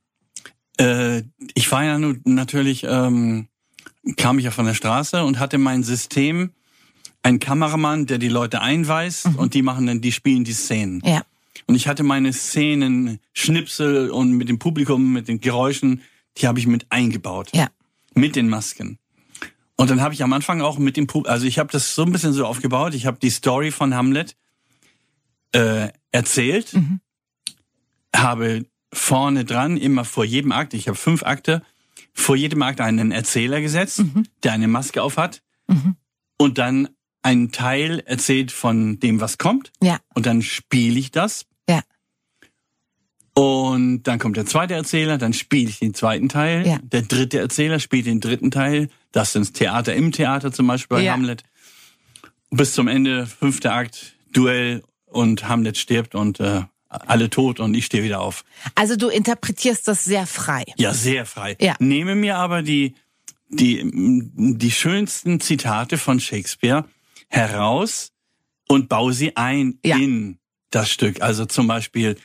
[0.78, 1.24] Äh,
[1.54, 3.48] ich war ja nun natürlich, ähm,
[4.16, 6.52] kam ich ja von der Straße und hatte mein System,
[7.28, 11.02] ein Kameramann, der die Leute einweist und die machen dann, die spielen die Szenen.
[11.04, 11.22] Ja.
[11.66, 16.00] Und ich hatte meine Szenen, Schnipsel und mit dem Publikum, mit den Geräuschen,
[16.38, 17.50] die habe ich mit eingebaut.
[17.52, 17.68] Ja.
[18.14, 18.98] Mit den Masken.
[19.76, 22.02] Und dann habe ich am Anfang auch mit dem Publikum, also ich habe das so
[22.02, 24.34] ein bisschen so aufgebaut, ich habe die Story von Hamlet
[25.52, 26.74] äh, erzählt,
[28.16, 31.62] habe vorne dran, immer vor jedem Akt, ich habe fünf Akte,
[32.14, 34.02] vor jedem Akt einen Erzähler gesetzt,
[34.42, 35.42] der eine Maske auf hat
[36.38, 36.88] und dann
[37.22, 39.98] einen Teil erzählt von dem, was kommt Ja.
[40.14, 41.82] und dann spiele ich das Ja.
[43.34, 46.66] und dann kommt der zweite Erzähler, dann spiele ich den zweiten Teil.
[46.66, 46.78] Ja.
[46.82, 48.88] Der dritte Erzähler spielt den dritten Teil.
[49.12, 51.12] Das sind Theater im Theater zum Beispiel bei Ja.
[51.12, 51.44] Hamlet.
[52.50, 57.84] Bis zum Ende, fünfter Akt, Duell und Hamlet stirbt und äh, alle tot und ich
[57.86, 58.44] stehe wieder auf.
[58.74, 60.64] Also du interpretierst das sehr frei.
[60.76, 61.56] Ja, sehr frei.
[61.60, 61.74] Ja.
[61.78, 62.94] Nehme mir aber die,
[63.50, 66.84] die, die schönsten Zitate von Shakespeare
[67.28, 68.12] heraus
[68.68, 69.96] und baue sie ein Ja.
[69.96, 70.38] in
[70.70, 71.22] das Stück.
[71.22, 72.16] Also zum Beispiel,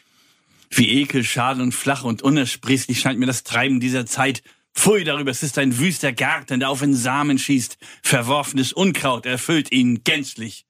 [0.69, 4.43] wie ekel, schade und flach und unersprießlich scheint mir das Treiben dieser Zeit.
[4.75, 7.77] Pfui darüber, es ist ein wüster Garten, der auf den Samen schießt.
[8.01, 10.65] Verworfenes Unkraut erfüllt ihn gänzlich.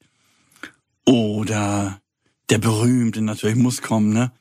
[1.06, 2.02] Oder
[2.50, 4.32] der berühmte natürlich muss kommen, ne?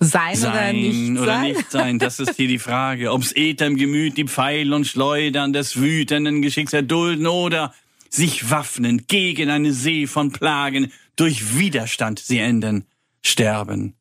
[0.00, 1.52] Sein, oder sein nicht oder sein?
[1.52, 3.12] nicht sein, das ist hier die Frage.
[3.12, 7.72] Ob's Äther im Gemüt die Pfeil und Schleudern des wütenden Geschicks erdulden oder
[8.12, 12.86] sich waffnen gegen eine See von Plagen, durch Widerstand sie enden,
[13.22, 13.94] sterben,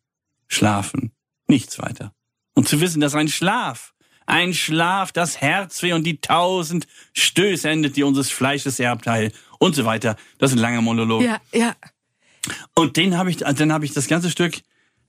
[0.47, 1.11] schlafen,
[1.47, 2.13] nichts weiter.
[2.53, 3.93] Und zu wissen, dass ein Schlaf,
[4.25, 9.85] ein Schlaf, das Herzweh und die tausend Stöße endet, die unseres Fleisches Erbteil und so
[9.85, 10.17] weiter.
[10.37, 11.23] Das ist ein langer Monolog.
[11.23, 11.75] Ja, ja.
[12.75, 14.61] Und den habe ich, dann habe ich das ganze Stück,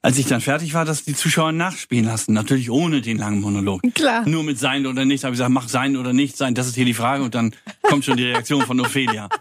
[0.02, 2.32] als ich dann fertig war, das die Zuschauer nachspielen lassen.
[2.32, 3.80] Natürlich ohne den langen Monolog.
[3.94, 4.28] Klar.
[4.28, 5.22] Nur mit sein oder nicht.
[5.24, 6.54] Habe ich gesagt, mach sein oder nicht sein.
[6.54, 7.22] Das ist hier die Frage.
[7.22, 9.28] Und dann kommt schon die Reaktion von Ophelia.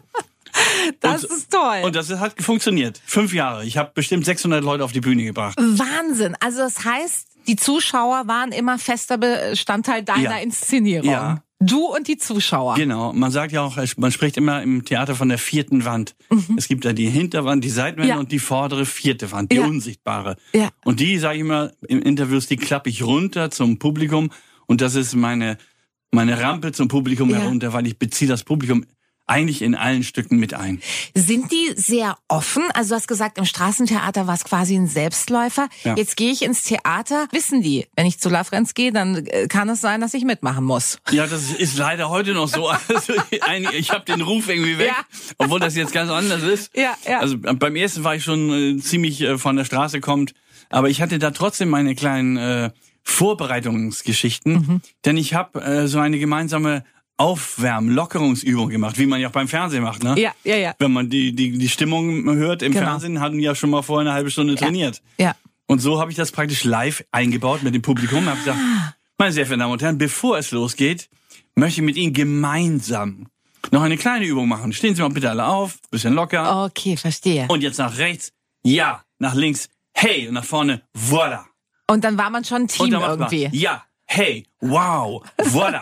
[1.00, 1.82] Das Und- ist toll.
[1.84, 3.02] Und das hat funktioniert.
[3.06, 3.66] Fünf Jahre.
[3.66, 5.58] Ich habe bestimmt 600 Leute auf die Bühne gebracht.
[5.58, 6.36] Wahnsinn.
[6.40, 10.38] Also das heißt, die Zuschauer waren immer fester Bestandteil deiner Ja.
[10.38, 11.10] Inszenierung.
[11.10, 11.44] Ja.
[11.62, 12.74] Du und die Zuschauer.
[12.76, 13.14] Genau.
[13.14, 16.16] Man sagt ja auch, man spricht immer im Theater von der vierten Wand.
[16.58, 18.10] Es gibt ja die Hinterwand, die Seitenwände Mhm.
[18.10, 18.20] Ja.
[18.20, 19.66] und die vordere vierte Wand, die Ja.
[19.66, 20.38] unsichtbare.
[20.54, 20.70] Ja.
[20.84, 24.32] Und die, sage ich immer, in Interviews, die klappe ich runter zum Publikum.
[24.66, 25.58] Und das ist meine,
[26.12, 27.38] meine Rampe zum Publikum Ja.
[27.38, 28.84] herunter, weil ich beziehe das Publikum
[29.32, 30.82] eigentlich in allen Stücken mit ein.
[31.16, 32.64] Sind die sehr offen?
[32.74, 35.70] Also du hast gesagt, im Straßentheater war es quasi ein Selbstläufer.
[35.84, 35.96] Ja.
[35.96, 37.28] Jetzt gehe ich ins Theater.
[37.32, 40.26] Wissen die, wenn ich zu La Frenz gehe, dann äh, kann es sein, dass ich
[40.26, 41.00] mitmachen muss.
[41.12, 42.70] Ja, das ist leider heute noch so.
[42.90, 43.14] Also,
[43.72, 45.06] ich habe den Ruf irgendwie weg, Ja.
[45.38, 46.76] obwohl das jetzt ganz anders ist.
[46.76, 47.20] Ja, ja.
[47.20, 50.34] Also beim ersten war ich schon äh, ziemlich äh, von der Straße kommt,
[50.70, 52.72] aber ich hatte da trotzdem meine kleinen äh,
[53.04, 54.82] Vorbereitungsgeschichten, Mhm.
[55.06, 56.84] denn ich habe äh, so eine gemeinsame
[57.22, 60.16] Aufwärmen, Lockerungsübung gemacht, wie man ja auch beim Fernsehen macht, ne?
[60.20, 60.76] Ja, ja, ja.
[60.80, 62.86] Wenn man die, die, die Stimmung hört im Genau.
[62.86, 65.02] Fernsehen, hatten die ja schon mal vorher eine halbe Stunde trainiert.
[65.20, 65.36] Ja.
[65.68, 68.26] Und so habe ich das praktisch live eingebaut mit dem Publikum.
[68.26, 68.58] Hab gesagt,
[69.20, 71.10] meine sehr verehrten Damen und Herren, bevor es losgeht,
[71.54, 73.28] möchte ich mit Ihnen gemeinsam
[73.70, 74.74] noch eine kleine Übung machen.
[74.74, 76.66] Stehen Sie mal bitte alle auf, bisschen locker.
[76.66, 77.46] Okay, verstehe.
[77.50, 81.42] Und jetzt nach rechts, ja, nach links, hey, und nach vorne, voilà.
[81.88, 83.50] Und dann war man schon ein Team man, irgendwie.
[83.52, 85.82] ja, hey, wow, voilà.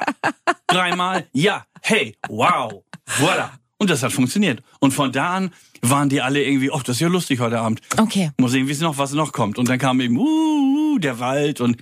[0.67, 2.83] Dreimal, ja, hey, wow,
[3.17, 3.51] voilà.
[3.79, 4.61] Und das hat funktioniert.
[4.79, 7.81] Und von da an waren die alle irgendwie, oh, das ist ja lustig heute Abend.
[7.97, 8.31] Okay.
[8.37, 9.57] Mal sehen, wie es noch, was noch kommt.
[9.57, 11.77] Und dann kam eben, uh, uh, der Wald und,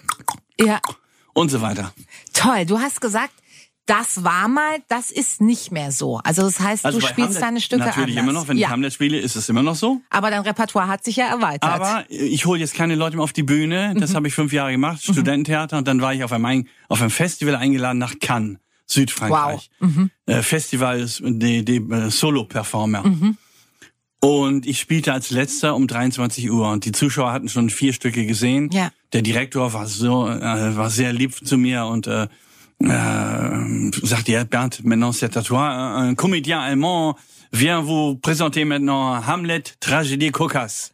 [0.59, 0.79] Ja.
[1.33, 1.91] und so weiter.
[2.33, 2.65] Toll.
[2.65, 3.33] Du hast gesagt,
[3.87, 6.19] das war mal, das ist nicht mehr so.
[6.23, 8.23] Also das heißt, Also du spielst Hamlet deine Stücke Natürlich anders.
[8.23, 8.67] immer noch, wenn ja.
[8.67, 10.01] ich Hamlet spiele, ist es immer noch so.
[10.09, 11.63] Aber dein Repertoire hat sich ja erweitert.
[11.69, 13.95] Aber ich hole jetzt keine Leute mehr auf die Bühne.
[13.97, 15.77] Das habe ich fünf Jahre gemacht, Studententheater.
[15.77, 19.69] Und dann war ich auf einem, auf einem Festival eingeladen nach Cannes, Südfrankreich.
[20.25, 23.03] Äh, Festival die, die äh, Solo-Performer.
[24.19, 26.69] Und ich spielte als letzter um 23 Uhr.
[26.69, 28.69] Und die Zuschauer hatten schon vier Stücke gesehen.
[28.73, 28.91] Ja.
[29.13, 32.27] Der Direktor war so, äh, war sehr lieb zu mir und äh,
[32.79, 35.69] äh, sagte, ja, Bernd, maintenant c'est à toi.
[35.69, 37.15] Un comédien allemand
[37.51, 40.91] vient vous présenter maintenant Hamlet, Tragédie cocasse.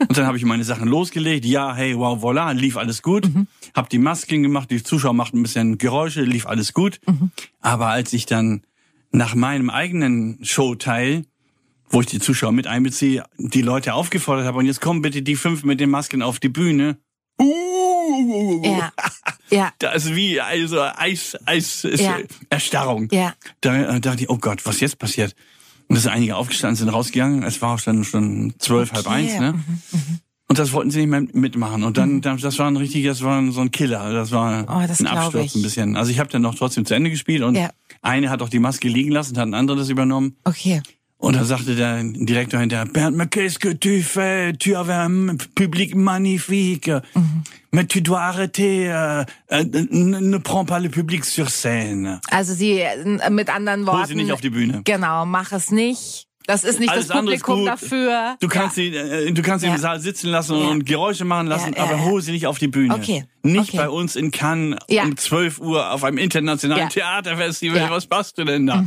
[0.00, 1.44] Und dann habe ich meine Sachen losgelegt.
[1.44, 3.28] Ja, hey, wow, voilà, lief alles gut.
[3.74, 7.00] Hab die Masken gemacht, die Zuschauer machten ein bisschen Geräusche, lief alles gut.
[7.60, 8.62] Aber als ich dann
[9.12, 11.24] nach meinem eigenen Showteil,
[11.88, 15.36] wo ich die Zuschauer mit einbeziehe, die Leute aufgefordert habe, und jetzt kommen bitte die
[15.36, 16.98] fünf mit den Masken auf die Bühne.
[17.40, 18.92] Uh, ja.
[19.50, 19.72] Ja.
[19.78, 22.18] Das ist wie also Eis, Eis, ist Ja.
[22.50, 23.08] Erstarrung.
[23.10, 23.34] Ja.
[23.60, 25.34] Da äh, dachte ich, oh Gott, was jetzt passiert?
[25.88, 27.42] Und es sind einige aufgestanden, sind rausgegangen.
[27.42, 29.22] Es war auch schon schon zwölf, halb Okay.
[29.22, 29.64] Mhm, eins, ne?
[30.48, 31.84] Und das wollten sie nicht mehr mitmachen.
[31.84, 34.12] Und dann, dann das war ein richtiger, das war so ein Killer.
[34.12, 35.54] Das war Oh, das ein Absturz ich.
[35.54, 35.96] ein bisschen.
[35.96, 37.70] Also ich habe dann noch trotzdem zu Ende gespielt und Ja.
[38.02, 40.36] eine hat auch die Maske liegen lassen, hat ein anderer das übernommen.
[40.44, 40.82] Okay.
[41.20, 44.54] Und dann sagte der Direktor hinterher, Bernd, mais qu'est-ce que tu fais?
[44.58, 46.88] Tu avais un public magnifique.
[46.88, 47.42] Mhm.
[47.72, 52.20] Mais tu dois arrêter, euh, ne, ne prends pas le public sur scène.
[52.30, 54.00] Also sie, äh, mit anderen Worten.
[54.00, 54.80] Hol sie nicht auf die Bühne.
[54.84, 56.26] Genau, mach es nicht.
[56.46, 58.36] Das ist nicht Alles das Publikum dafür.
[58.40, 59.74] Du kannst sie, äh, du kannst sie Ja.
[59.74, 60.68] im Saal sitzen lassen Ja.
[60.68, 62.04] und Geräusche machen lassen, Ja, ja, aber ja.
[62.04, 62.94] hol sie nicht auf die Bühne.
[62.94, 63.24] Okay.
[63.42, 63.76] Nicht Okay.
[63.76, 65.04] bei uns in Cannes Ja.
[65.04, 66.88] um 12 Uhr auf einem internationalen Ja.
[66.88, 67.76] Theaterfestival.
[67.78, 67.86] Ja.
[67.86, 68.84] Mhm, Was machst du denn da?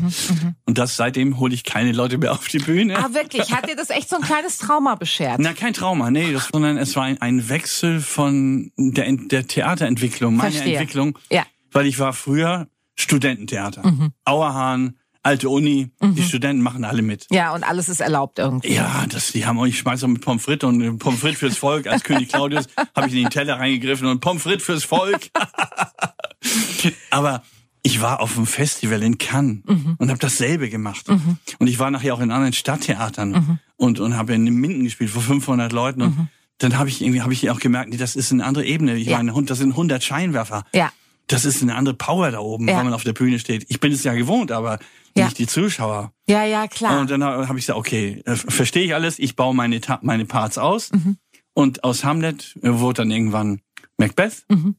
[0.65, 2.97] Und das seitdem hole ich keine Leute mehr auf die Bühne.
[2.97, 3.51] Ah, wirklich?
[3.53, 5.37] Hat dir das echt so ein kleines Trauma beschert?
[5.39, 10.35] Na, kein Trauma, nee, das, sondern es war ein, ein Wechsel von der, der Theaterentwicklung,
[10.35, 10.73] meiner Verstehe.
[10.77, 11.17] Entwicklung.
[11.31, 11.43] Ja.
[11.71, 13.83] Weil ich war früher Studententheater.
[14.25, 17.25] Auerhahn, alte Uni, die Studenten machen alle mit.
[17.31, 18.73] Ja, und alles ist erlaubt irgendwie.
[18.73, 21.87] Ja, das, die haben schmeiß auch mit Pommes frites und äh, Pommes frites fürs Volk.
[21.87, 25.29] Als König Claudius habe ich in den Teller reingegriffen und Pommes frites fürs Volk.
[27.09, 27.43] Aber
[27.81, 29.63] ich war auf einem Festival in Cannes
[29.97, 31.07] und habe dasselbe gemacht.
[31.09, 35.21] Und ich war nachher auch in anderen Stadttheatern und, und habe in Minden gespielt vor
[35.21, 36.01] 500 Leuten.
[36.01, 38.95] Und dann habe ich irgendwie hab ich auch gemerkt, nee, das ist eine andere Ebene.
[38.95, 39.17] Ich Ja.
[39.21, 40.63] meine, das sind 100 Scheinwerfer.
[40.73, 40.91] Ja.
[41.27, 42.77] Das ist eine andere Power da oben, Ja.
[42.77, 43.65] wenn man auf der Bühne steht.
[43.69, 44.79] Ich bin es ja gewohnt, aber
[45.15, 45.25] Ja.
[45.25, 46.11] nicht die Zuschauer.
[46.27, 46.99] Ja, ja, klar.
[46.99, 50.57] Und dann habe ich gesagt, okay, äh, verstehe ich alles, ich baue meine, meine Parts
[50.57, 50.91] aus.
[50.91, 51.17] Mhm.
[51.53, 53.61] Und aus Hamlet äh, wurde dann irgendwann
[53.97, 54.43] Macbeth.
[54.49, 54.75] Mhm.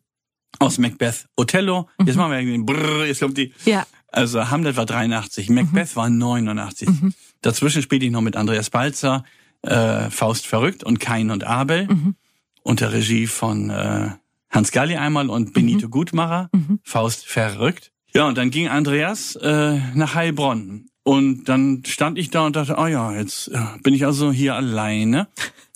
[0.58, 1.88] Aus Macbeth Othello.
[2.04, 3.52] Jetzt machen wir irgendwie Brrr, jetzt kommt die.
[3.64, 3.86] Ja.
[4.08, 6.88] Also Hamlet war 83, Macbeth war 89.
[6.88, 7.14] Mhm.
[7.42, 9.24] Dazwischen spielte ich noch mit Andreas Balzer,
[9.62, 11.86] äh, Faust verrückt und Kain und Abel.
[11.88, 12.14] Mhm.
[12.62, 14.10] Unter Regie von äh,
[14.50, 15.52] Hans Galli einmal und Mhm.
[15.52, 16.48] Benito Gutmacher,
[16.84, 17.90] Faust verrückt.
[18.16, 20.86] Ja, und dann ging Andreas äh, nach Heilbronn.
[21.02, 24.54] Und dann stand ich da und dachte, oh ja, jetzt äh, bin ich also hier
[24.54, 25.28] alleine.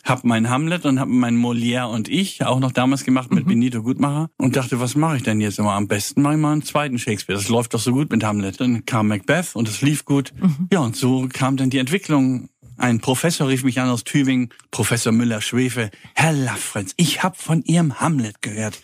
[0.05, 3.83] Hab mein Hamlet und hab mein Molière und ich auch noch damals gemacht mit Benito
[3.83, 5.72] Gutmacher und dachte, was mache ich denn jetzt immer?
[5.72, 7.38] Am besten mache ich mal einen zweiten Shakespeare.
[7.38, 8.59] Das läuft doch so gut mit Hamlet.
[8.59, 10.33] Dann kam Macbeth und es lief gut.
[10.72, 12.48] Ja, und so kam dann die Entwicklung.
[12.79, 15.90] Ein Professor rief mich an aus Tübingen, Professor Müller-Schwefe.
[16.14, 18.81] Herr Laffrenz, ich habe von Ihrem Hamlet gehört,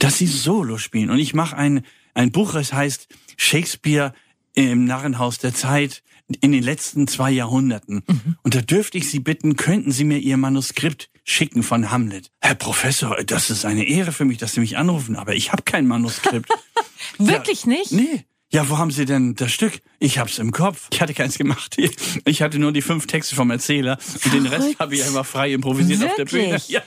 [0.00, 1.10] dass Sie Solo spielen.
[1.10, 4.14] Und ich mache ein, ein Buch, es heißt Shakespeare
[4.54, 6.02] im Narrenhaus der Zeit
[6.40, 8.02] in den letzten zwei Jahrhunderten.
[8.42, 12.30] Und da dürfte ich Sie bitten, könnten Sie mir Ihr Manuskript schicken von Hamlet.
[12.40, 15.62] Herr Professor, das ist eine Ehre für mich, dass Sie mich anrufen, aber ich habe
[15.62, 16.48] kein Manuskript.
[17.18, 17.92] Wirklich nicht?
[17.92, 18.24] nee.
[18.54, 19.82] Ja, wo haben Sie denn das Stück?
[19.98, 20.86] Ich hab's im Kopf.
[20.92, 21.76] Ich hatte keins gemacht.
[22.24, 25.52] Ich hatte nur die fünf Texte vom Erzähler und den Rest habe ich einfach frei
[25.52, 26.52] improvisiert auf der Bühne.
[26.52, 26.68] Wirklich?
[26.68, 26.82] Ja.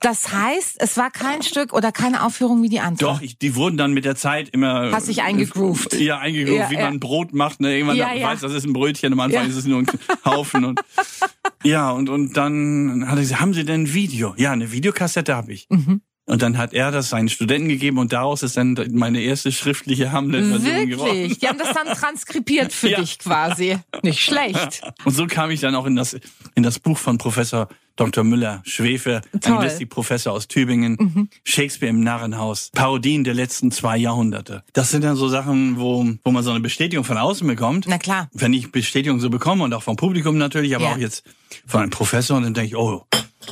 [0.00, 3.10] Das heißt, es war kein Stück oder keine Aufführung wie die andere.
[3.10, 4.90] Doch, ich, die wurden dann mit der Zeit immer.
[4.92, 5.92] Hast dich eingegroovt.
[5.94, 6.84] Ja, eingegroovt, Ja, wie ja.
[6.84, 7.60] man Brot macht.
[7.60, 7.76] Ne?
[7.76, 9.86] Irgendwann Ja, weiß, das ist ein Brötchen, am Anfang ist es nur ein
[10.24, 10.64] Haufen.
[10.64, 10.80] Und,
[11.62, 14.34] ja, und, und dann hat er gesagt, haben Sie denn ein Video?
[14.38, 15.66] Ja, eine Videokassette habe ich.
[15.68, 16.00] Mhm.
[16.30, 20.12] Und dann hat er das seinen Studenten gegeben und daraus ist dann meine erste schriftliche
[20.12, 21.12] Hamlet-Version geworden.
[21.16, 21.38] Wirklich?
[21.40, 23.00] Die haben das dann transkribiert für Ja.
[23.00, 23.78] dich quasi.
[24.02, 24.80] Nicht schlecht.
[25.04, 26.16] Und so kam ich dann auch in das,
[26.54, 28.22] in das Buch von Professor Dr.
[28.22, 29.22] Müller, Schwefe.
[29.32, 29.40] Mhm.
[29.54, 34.62] Anglistikprofessor aus Tübingen, Shakespeare im Narrenhaus, Parodien der letzten zwei Jahrhunderte.
[34.72, 37.86] Das sind dann so Sachen, wo, wo man so eine Bestätigung von außen bekommt.
[37.88, 38.30] Na klar.
[38.32, 40.92] Wenn ich Bestätigung so bekomme und auch vom Publikum natürlich, aber Ja.
[40.92, 41.24] auch jetzt
[41.66, 43.04] von einem Professor, dann denke ich, oh,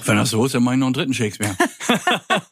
[0.05, 1.57] wenn das so ist, dann mache ich noch einen dritten Shakespeare.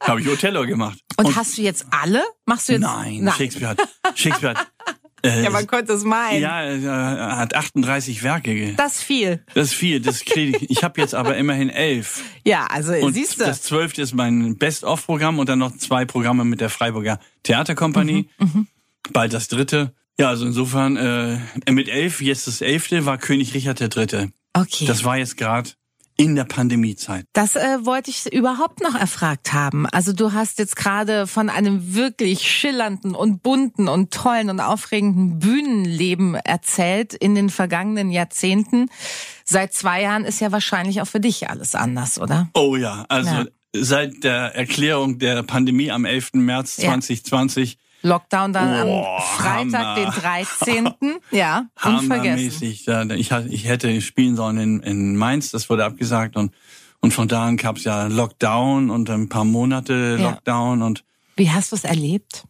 [0.00, 0.98] Habe ich Othello gemacht.
[1.16, 2.22] Und, hast du jetzt alle?
[2.46, 2.82] Machst du jetzt?
[2.82, 3.80] Nein, Shakespeare hat,
[4.14, 4.66] Shakespeare hat,
[5.24, 6.40] äh, Ja, man könnte es meinen.
[6.42, 8.74] ja, er hat 38 Werke.
[8.76, 9.44] Das ist viel.
[9.54, 10.70] Das ist viel, das kriege ich.
[10.70, 12.22] Ich habe jetzt aber immerhin elf.
[12.44, 13.44] Ja, also Und siehst du.
[13.44, 18.28] das zwölfte ist mein Best-of-Programm und dann noch zwei Programme mit der Freiburger Theaterkompanie.
[18.38, 18.66] Mhm,
[19.12, 19.94] Bald das dritte.
[20.18, 21.38] Ja, also insofern äh,
[21.70, 24.30] mit elf, jetzt das elfte, war König Richard III.
[24.54, 24.84] Okay.
[24.86, 25.70] Das war jetzt gerade
[26.22, 27.26] in der Pandemiezeit.
[27.32, 29.86] Das äh, wollte ich überhaupt noch erfragt haben.
[29.86, 35.38] Also du hast jetzt gerade von einem wirklich schillernden und bunten und tollen und aufregenden
[35.40, 38.88] Bühnenleben erzählt in den vergangenen Jahrzehnten.
[39.44, 42.48] Seit zwei Jahren ist ja wahrscheinlich auch für dich alles anders, oder?
[42.54, 43.44] Oh ja, also Ja.
[43.74, 46.34] seit der Erklärung der Pandemie am 11.
[46.34, 46.90] März Ja.
[46.90, 49.94] 2020 Lockdown dann Oh, am Freitag, Hammer.
[49.94, 50.90] den 13.
[51.30, 52.62] Ja, unvergessen.
[52.62, 56.52] Ich, hatte- ich hätte spielen sollen in, in Mainz, das wurde abgesagt und
[57.04, 60.30] und von da an gab es ja Lockdown und ein paar Monate Ja.
[60.30, 61.02] Lockdown und
[61.36, 62.44] Wie hast du es erlebt?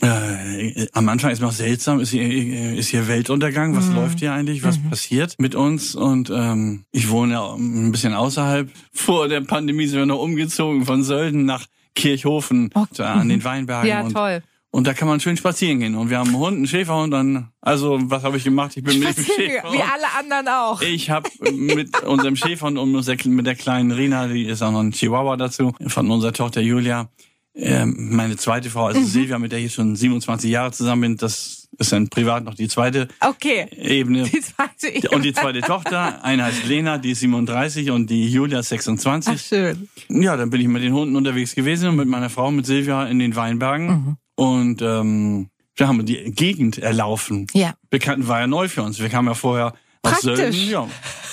[0.00, 3.76] äh, am Anfang ist noch seltsam, ist hier, ist hier Weltuntergang, Mhm.
[3.76, 8.14] was läuft hier eigentlich, was passiert mit uns und ähm, ich wohne ja ein bisschen
[8.14, 8.70] außerhalb.
[8.92, 13.88] Vor der Pandemie sind wir noch umgezogen von Sölden nach Kirchhofen da an den Weinbergen.
[13.90, 14.42] Ja, und, toll.
[14.70, 15.94] Und da kann man schön spazieren gehen.
[15.94, 17.12] Und wir haben einen Hund, einen Schäferhund.
[17.12, 18.76] Dann, also was habe ich gemacht?
[18.76, 19.74] Ich bin mit dem Schäferhund.
[19.74, 20.82] Wie alle anderen auch.
[20.82, 24.92] Ich habe mit unserem Schäferhund und mit der kleinen Rina, die ist auch noch ein
[24.92, 27.08] Chihuahua dazu, von unserer Tochter Julia,
[27.54, 28.96] ähm, meine zweite Frau, Mhm.
[28.96, 32.54] also Silvia, mit der ich schon 27 Jahre zusammen bin, das ist dann privat noch
[32.54, 33.66] die zweite Okay.
[33.72, 34.24] Ebene.
[34.24, 38.60] Die zweite Und die zweite Tochter, eine heißt Lena, die ist 37 und die Julia
[38.60, 39.40] ist Ach, 26.
[39.40, 39.88] schön.
[40.08, 43.06] Ja, dann bin ich mit den Hunden unterwegs gewesen und mit meiner Frau, mit Silvia
[43.06, 43.86] in den Weinbergen.
[43.86, 44.16] Mhm.
[44.38, 47.48] Und ähm, wir haben die Gegend erlaufen.
[47.54, 47.74] Ja.
[47.90, 49.00] Bekannten war ja neu für uns.
[49.00, 49.72] Wir kamen ja vorher
[50.02, 50.36] aus Praktisch.
[50.36, 50.70] Sölden.
[50.70, 50.88] Ja,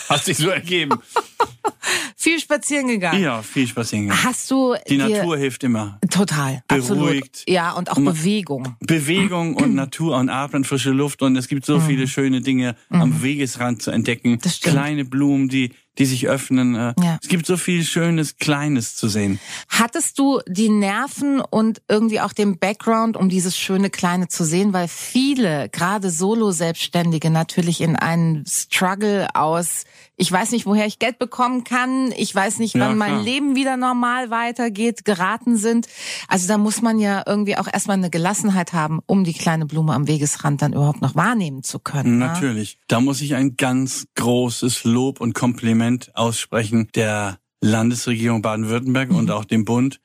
[0.10, 0.98] hat sich so ergeben.
[2.18, 3.22] Viel spazieren gegangen.
[3.22, 4.24] Ja, viel spazieren gegangen.
[4.24, 6.00] Hast du Die Natur hilft immer.
[6.10, 6.90] total Beruhigt.
[6.90, 8.76] absolut ja und auch Und Bewegung.
[8.80, 13.22] Bewegung und Natur und Atmen, frische Luft und es gibt so viele schöne Dinge am
[13.22, 14.32] Wegesrand zu entdecken.
[14.32, 14.40] Mhm.
[14.42, 14.74] Das stimmt.
[14.76, 16.76] Kleine Blumen, die die sich öffnen.
[16.76, 17.18] äh, Ja.
[17.22, 19.40] Es gibt so viel Schönes, Kleines zu sehen.
[19.70, 24.74] Hattest du die Nerven und irgendwie auch den Background, um dieses schöne Kleine zu sehen?
[24.74, 29.84] Weil viele, gerade Solo-Selbstständige, natürlich in einen Struggle aus,
[30.18, 33.24] ich weiß nicht, woher ich Geld bekommen kann, ich weiß nicht, Ja, wann mein klar.
[33.24, 35.88] Leben wieder normal weitergeht, geraten sind.
[36.28, 39.94] Also da muss man ja irgendwie auch erstmal eine Gelassenheit haben, um die kleine Blume
[39.94, 42.18] am Wegesrand dann überhaupt noch wahrnehmen zu können.
[42.20, 42.28] ne?
[42.28, 42.78] Natürlich.
[42.88, 49.16] Da muss ich ein ganz großes Lob und Kompliment aussprechen der Landesregierung Baden-Württemberg Mhm.
[49.16, 50.00] und auch dem Bund.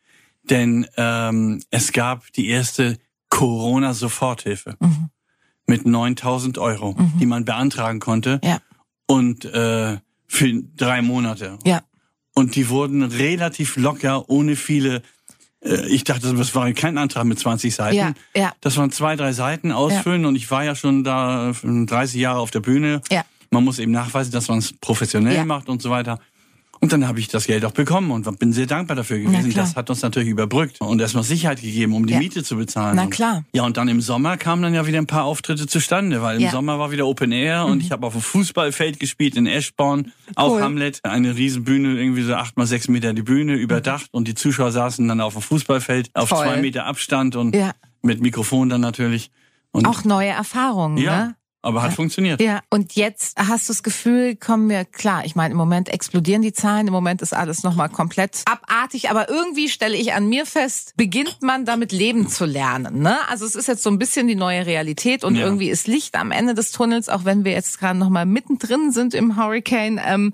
[0.48, 5.10] Denn ähm, es gab die erste Corona-Soforthilfe Mhm.
[5.66, 8.40] mit 9000 Euro, die man beantragen konnte.
[8.42, 8.58] Ja.
[9.06, 11.58] Und äh, für drei Monate.
[11.64, 11.82] Ja.
[12.34, 15.02] Und die wurden relativ locker, ohne viele.
[15.62, 17.96] Äh, ich dachte, das war kein Antrag mit 20 Seiten.
[17.96, 18.52] Ja, ja.
[18.60, 22.38] Das waren zwei, drei Seiten ausfüllen und ich war ja schon da äh, 30 Jahre
[22.40, 23.02] auf der Bühne.
[23.10, 23.24] Ja.
[23.50, 25.44] Man muss eben nachweisen, dass man es professionell Ja.
[25.44, 26.18] macht und so weiter.
[26.82, 29.52] Und dann habe ich das Geld auch bekommen und bin sehr dankbar dafür gewesen.
[29.52, 32.18] Das hat uns natürlich überbrückt und erstmal Sicherheit gegeben, um die Ja.
[32.18, 32.96] Miete zu bezahlen.
[32.96, 33.44] Na klar.
[33.52, 36.42] Ja, und dann im Sommer kamen dann ja wieder ein paar Auftritte zustande, weil im
[36.42, 36.48] Ja.
[36.48, 36.52] Mhm.
[36.52, 40.52] Sommer war wieder Open Air und ich habe auf dem Fußballfeld gespielt in Eschborn, auch
[40.54, 40.62] Cool.
[40.62, 44.72] Hamlet, eine Riesenbühne, irgendwie so acht mal sechs Meter die Bühne überdacht und die Zuschauer
[44.72, 46.38] saßen dann auf dem Fußballfeld auf Toll.
[46.46, 47.72] zwei Meter Abstand und Ja.
[48.00, 49.30] mit Mikrofon dann natürlich.
[49.72, 51.34] Und Auch neue Erfahrungen, ja, ne?
[51.62, 52.40] Aber hat funktioniert.
[52.40, 56.42] Ja, und jetzt hast du das Gefühl, kommen wir, klar, ich meine, im Moment explodieren
[56.42, 60.46] die Zahlen, im Moment ist alles nochmal komplett abartig, aber irgendwie stelle ich an mir
[60.46, 63.00] fest, beginnt man damit leben zu lernen.
[63.02, 63.16] Ne?
[63.28, 65.44] Also es ist jetzt so ein bisschen die neue Realität und Ja.
[65.44, 69.12] irgendwie ist Licht am Ende des Tunnels, auch wenn wir jetzt gerade nochmal mittendrin sind
[69.14, 70.00] im Hurricane.
[70.04, 70.32] Ähm,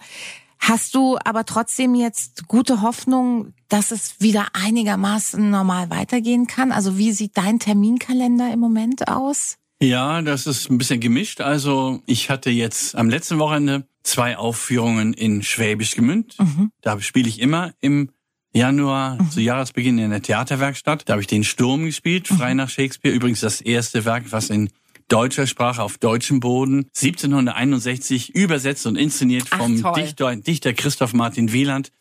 [0.58, 6.70] hast du aber trotzdem jetzt gute Hoffnung, dass es wieder einigermaßen normal weitergehen kann?
[6.72, 9.56] Also wie sieht dein Terminkalender im Moment aus?
[9.82, 11.40] Ja, das ist ein bisschen gemischt.
[11.40, 16.34] Also ich hatte jetzt am letzten Wochenende zwei Aufführungen in Schwäbisch Gemünd.
[16.38, 16.70] Mhm.
[16.80, 18.10] Da spiele ich immer im
[18.54, 21.06] Januar zu Jahresbeginn in der Theaterwerkstatt.
[21.06, 22.56] Da habe ich den Sturm gespielt, frei Mhm.
[22.58, 23.14] nach Shakespeare.
[23.14, 24.70] Übrigens das erste Werk, was in
[25.08, 29.92] deutscher Sprache auf deutschem Boden 1761 übersetzt und inszeniert Ach, vom toll.
[29.94, 31.92] Dichter, Dichter Christoph Martin Wieland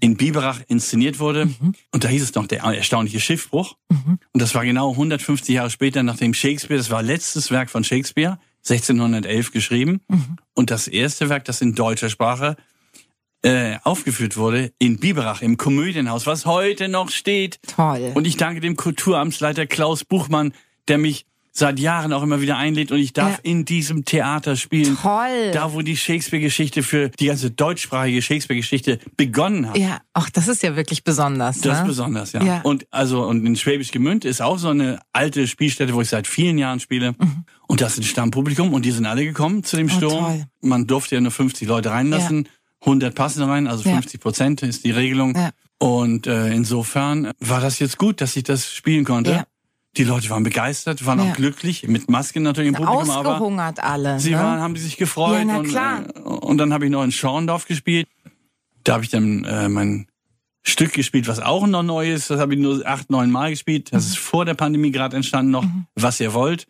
[0.00, 1.48] in Biberach inszeniert wurde.
[1.92, 3.76] Und da hieß es noch der erstaunliche Schiffbruch.
[4.32, 8.38] Und das war genau 150 Jahre später, nachdem Shakespeare, das war letztes Werk von Shakespeare,
[8.68, 10.00] 1611 geschrieben.
[10.54, 12.56] Und das erste Werk, das in deutscher Sprache
[13.42, 17.60] äh, aufgeführt wurde, in Biberach, im Komödienhaus, was heute noch steht.
[17.66, 18.12] Toll.
[18.14, 20.54] Und ich danke dem Kulturamtsleiter Klaus Buchmann,
[20.88, 21.26] der mich
[21.56, 23.38] seit Jahren auch immer wieder einlädt und ich darf Ja.
[23.44, 24.98] in diesem Theater spielen.
[25.00, 25.52] Toll.
[25.52, 29.78] Da, wo die Shakespeare-Geschichte für die ganze deutschsprachige Shakespeare-Geschichte begonnen hat.
[29.78, 31.60] ja, ach, das ist ja wirklich besonders.
[31.60, 31.86] Das ist ne?
[31.86, 32.42] besonders, ja.
[32.42, 32.60] Ja.
[32.62, 36.26] Und also und in Schwäbisch Gemünd ist auch so eine alte Spielstätte, wo ich seit
[36.26, 37.14] vielen Jahren spiele.
[37.68, 39.92] Und das ist ein Stammpublikum und die sind alle gekommen zu dem Mhm.
[39.92, 40.24] Oh, Sturm.
[40.24, 40.44] toll.
[40.60, 42.48] Man durfte ja nur 50 Leute reinlassen,
[42.84, 43.94] 100 passen rein, also Ja.
[43.94, 45.36] 50 Prozent ist die Regelung.
[45.36, 45.50] Ja.
[45.78, 49.30] Und äh, insofern war das jetzt gut, dass ich das spielen konnte.
[49.30, 49.44] Ja.
[49.96, 51.30] Die Leute waren begeistert, waren Ja.
[51.30, 54.18] auch glücklich, mit Masken natürlich im Publikum, aber Ausgehungert alle.
[54.18, 54.38] Sie ne?
[54.38, 56.02] waren, haben die sich gefreut Ja, na und, klar.
[56.14, 58.08] Äh, und dann habe ich noch in Schorndorf gespielt.
[58.82, 60.08] Da habe ich dann äh, mein
[60.62, 62.30] Stück gespielt, was auch noch neu ist.
[62.30, 63.92] Das habe ich nur acht, neun Mal gespielt.
[63.92, 65.64] Das ist vor der Pandemie gerade entstanden noch.
[65.64, 65.86] Mhm.
[65.94, 66.66] Was ihr wollt.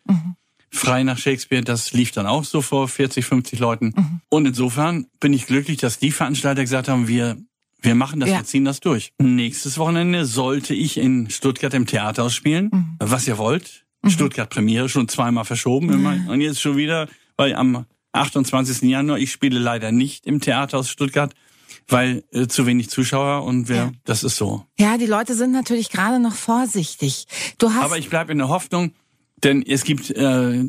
[0.71, 3.93] Frei nach Shakespeare, das lief dann auch so vor 40, 50 Leuten.
[3.95, 4.21] Mhm.
[4.29, 7.37] Und insofern bin ich glücklich, dass die Veranstalter gesagt haben, wir
[7.85, 8.37] wir machen das, Ja.
[8.37, 9.13] wir ziehen das durch.
[9.19, 12.69] Nächstes Wochenende sollte ich in Stuttgart im Theater spielen.
[12.73, 12.95] Mhm.
[12.99, 13.85] Was ihr wollt.
[14.07, 16.29] Stuttgart Premiere schon zweimal verschoben immer.
[16.29, 18.83] Und jetzt schon wieder, weil am 28.
[18.89, 21.33] Januar, ich spiele leider nicht im Theater aus Stuttgart,
[21.87, 23.91] weil äh, zu wenig Zuschauer und wir, Ja.
[24.03, 24.65] das ist so.
[24.79, 27.25] Ja, die Leute sind natürlich gerade noch vorsichtig.
[27.57, 28.91] Du hast Aber ich bleibe in der Hoffnung,
[29.43, 30.63] denn es gibt äh,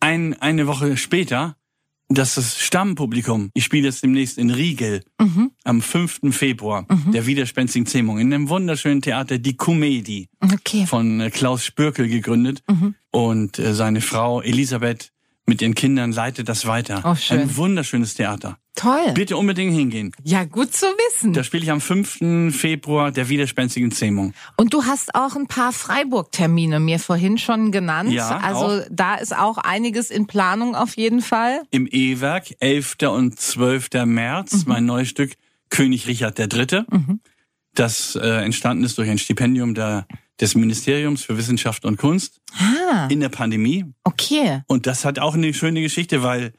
[0.00, 1.56] ein, eine Woche später,
[2.08, 5.50] dass das Stammpublikum, ich spiele jetzt demnächst in Riegel Mhm.
[5.64, 6.32] am 5.
[6.32, 10.86] Februar, der widerspenstigen Zähmung, in einem wunderschönen Theater, die Comedie, okay.
[10.86, 12.62] von äh, Klaus Spürkel gegründet.
[12.68, 12.94] Mhm.
[13.10, 15.12] Und äh, seine Frau Elisabeth
[15.48, 17.02] mit ihren Kindern leitet das weiter.
[17.04, 17.40] Oh, schön.
[17.40, 18.58] Ein wunderschönes Theater.
[18.76, 19.12] Toll.
[19.14, 20.12] Bitte unbedingt hingehen.
[20.22, 21.32] Ja, gut zu wissen.
[21.32, 22.54] Da spiele ich am 5.
[22.56, 24.34] Februar der widerspenstigen Zähmung.
[24.56, 28.12] Und du hast auch ein paar Freiburg-Termine mir vorhin schon genannt.
[28.12, 31.62] Ja, also da ist auch einiges in Planung auf jeden Fall.
[31.72, 32.96] Im E-Werk, 11.
[33.10, 34.04] und 12.
[34.06, 34.62] März, Mhm.
[34.66, 35.32] mein neues Stück
[35.70, 36.84] König Richard III.,
[37.74, 40.06] das äh, entstanden ist durch ein Stipendium der,
[40.40, 43.84] des Ministeriums für Wissenschaft und Kunst Ah, in der Pandemie.
[44.04, 44.62] okay.
[44.66, 46.52] Und das hat auch eine schöne Geschichte, weil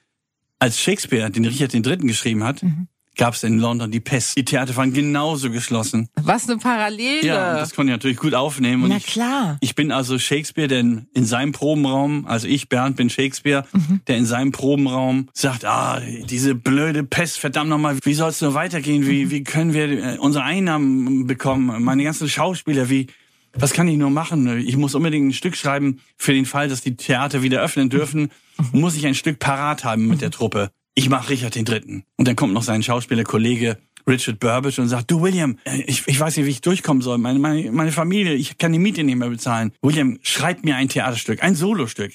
[0.59, 1.97] als Shakespeare den Richard III.
[1.97, 2.87] geschrieben hat, Mhm.
[3.15, 4.37] gab es in London die Pest.
[4.37, 6.07] Die Theater waren genauso geschlossen.
[6.21, 7.25] Was eine Parallele.
[7.25, 8.83] Ja, und das konnte ich natürlich gut aufnehmen.
[8.83, 9.57] Und Na ich, klar.
[9.61, 14.01] ich bin also Shakespeare, der in, in seinem Probenraum, also ich, Bernd, bin Shakespeare, Mhm.
[14.07, 18.53] der in seinem Probenraum sagt, ah, diese blöde Pest, verdammt nochmal, wie soll es nur
[18.53, 19.05] weitergehen?
[19.07, 19.31] Wie, Mhm.
[19.31, 21.83] wie können wir äh, unsere Einnahmen bekommen?
[21.83, 23.07] Meine ganzen Schauspieler, wie,
[23.53, 24.59] was kann ich nur machen?
[24.59, 28.31] Ich muss unbedingt ein Stück schreiben für den Fall, dass die Theater wieder öffnen dürfen.
[28.71, 28.79] Mhm.
[28.79, 30.71] Muss ich ein Stück parat haben mit der Truppe.
[30.95, 32.03] Ich mache Richard den Dritten.
[32.17, 33.77] Und dann kommt noch sein Schauspielerkollege
[34.09, 37.17] Richard Burbage und sagt, du William, äh, ich, ich weiß nicht, wie ich durchkommen soll.
[37.17, 39.71] Meine, meine, meine Familie, ich kann die Miete nicht mehr bezahlen.
[39.81, 42.11] William, schreib mir ein Theaterstück, ein Solostück.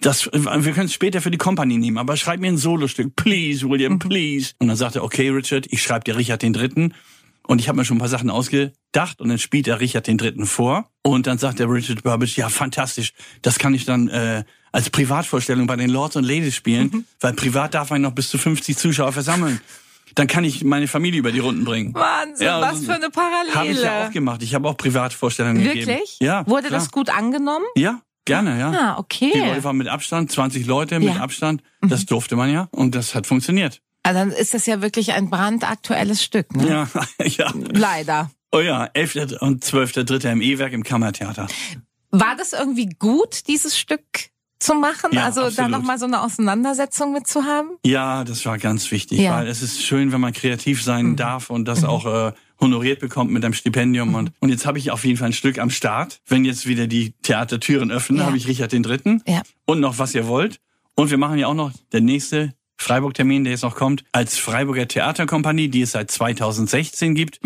[0.00, 3.16] Das, wir können es später für die Company nehmen, aber schreib mir ein Solostück.
[3.16, 4.52] Please, William, please.
[4.58, 6.94] Und dann sagt er, okay, Richard, ich schreibe dir Richard den Dritten.
[7.46, 10.16] Und ich habe mir schon ein paar Sachen ausgedacht und dann spielt er Richard den
[10.18, 10.90] Dritten vor.
[11.02, 15.66] Und dann sagt der Richard Burbage, ja, fantastisch, das kann ich dann äh, als Privatvorstellung
[15.66, 19.12] bei den Lords und Ladies spielen, weil privat darf man noch bis zu 50 Zuschauer
[19.12, 19.60] versammeln.
[20.14, 21.92] Dann kann ich meine Familie über die Runden bringen.
[21.94, 23.54] Wahnsinn, Ja, was für eine Parallele.
[23.54, 24.42] Habe ich ja auch gemacht.
[24.42, 25.86] Ich habe auch Privatvorstellungen gegeben.
[25.86, 26.16] Wirklich?
[26.20, 26.46] Ja.
[26.46, 26.80] Wurde klar.
[26.80, 27.64] das gut angenommen?
[27.76, 28.70] Ja, gerne, ja.
[28.70, 29.32] Ah, okay.
[29.34, 31.14] Die Leute waren mit Abstand, 20 Leute mit Ja.
[31.14, 31.20] Mhm.
[31.20, 31.62] Abstand.
[31.82, 33.80] Das durfte man ja und das hat funktioniert.
[34.04, 36.68] Also dann ist das ja wirklich ein brandaktuelles Stück, ne?
[36.68, 36.88] Ja,
[37.26, 37.52] ja.
[37.72, 38.30] Leider.
[38.52, 39.38] Oh ja, 11.
[39.40, 40.30] und 12.3.
[40.30, 41.48] im E-Werk im Kammertheater.
[42.12, 44.02] War das irgendwie gut, dieses Stück
[44.60, 45.10] zu machen?
[45.12, 45.70] Ja, also da absolut.
[45.72, 47.70] nochmal so eine Auseinandersetzung mit zu haben?
[47.84, 49.32] Ja, das war ganz wichtig, Ja.
[49.32, 49.36] Mhm.
[49.38, 53.32] weil es ist schön, wenn man kreativ sein darf und das auch äh, honoriert bekommt
[53.32, 54.10] mit einem Stipendium.
[54.10, 54.14] Mhm.
[54.14, 56.20] Und, und jetzt habe ich auf jeden Fall ein Stück am Start.
[56.28, 58.26] Wenn jetzt wieder die Theatertüren öffnen, Ja.
[58.26, 59.42] habe ich Richard den Dritten Ja.
[59.64, 60.60] und noch was ihr wollt.
[60.94, 64.86] Und wir machen ja auch noch der nächste Freiburg-Termin, der jetzt noch kommt, als Freiburger
[64.86, 67.40] Theaterkompanie, die es seit 2016 gibt.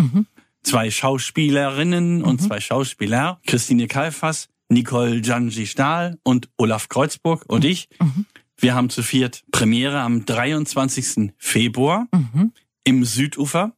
[0.64, 7.88] Zwei Schauspielerinnen und zwei Schauspieler, Christine Kalfas, Nicole Janji Stahl und Olaf Kreuzburg und ich.
[8.56, 11.32] Wir haben zu viert Premiere am 23.
[11.38, 12.08] Februar
[12.84, 13.72] im Südufer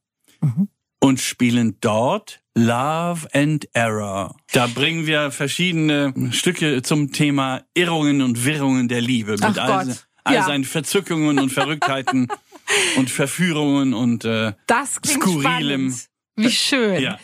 [1.01, 4.35] und spielen dort Love and Error.
[4.53, 10.07] Da bringen wir verschiedene Stücke zum Thema Irrungen und Wirrungen der Liebe mit Ach Gott.
[10.31, 10.45] All Ja.
[10.47, 12.28] seinen Verzückungen und Verrücktheiten
[12.97, 15.91] und Verführungen und äh, Das Skurrilem.
[15.91, 16.10] spannend.
[16.43, 17.03] Wie schön.
[17.03, 17.18] Ja.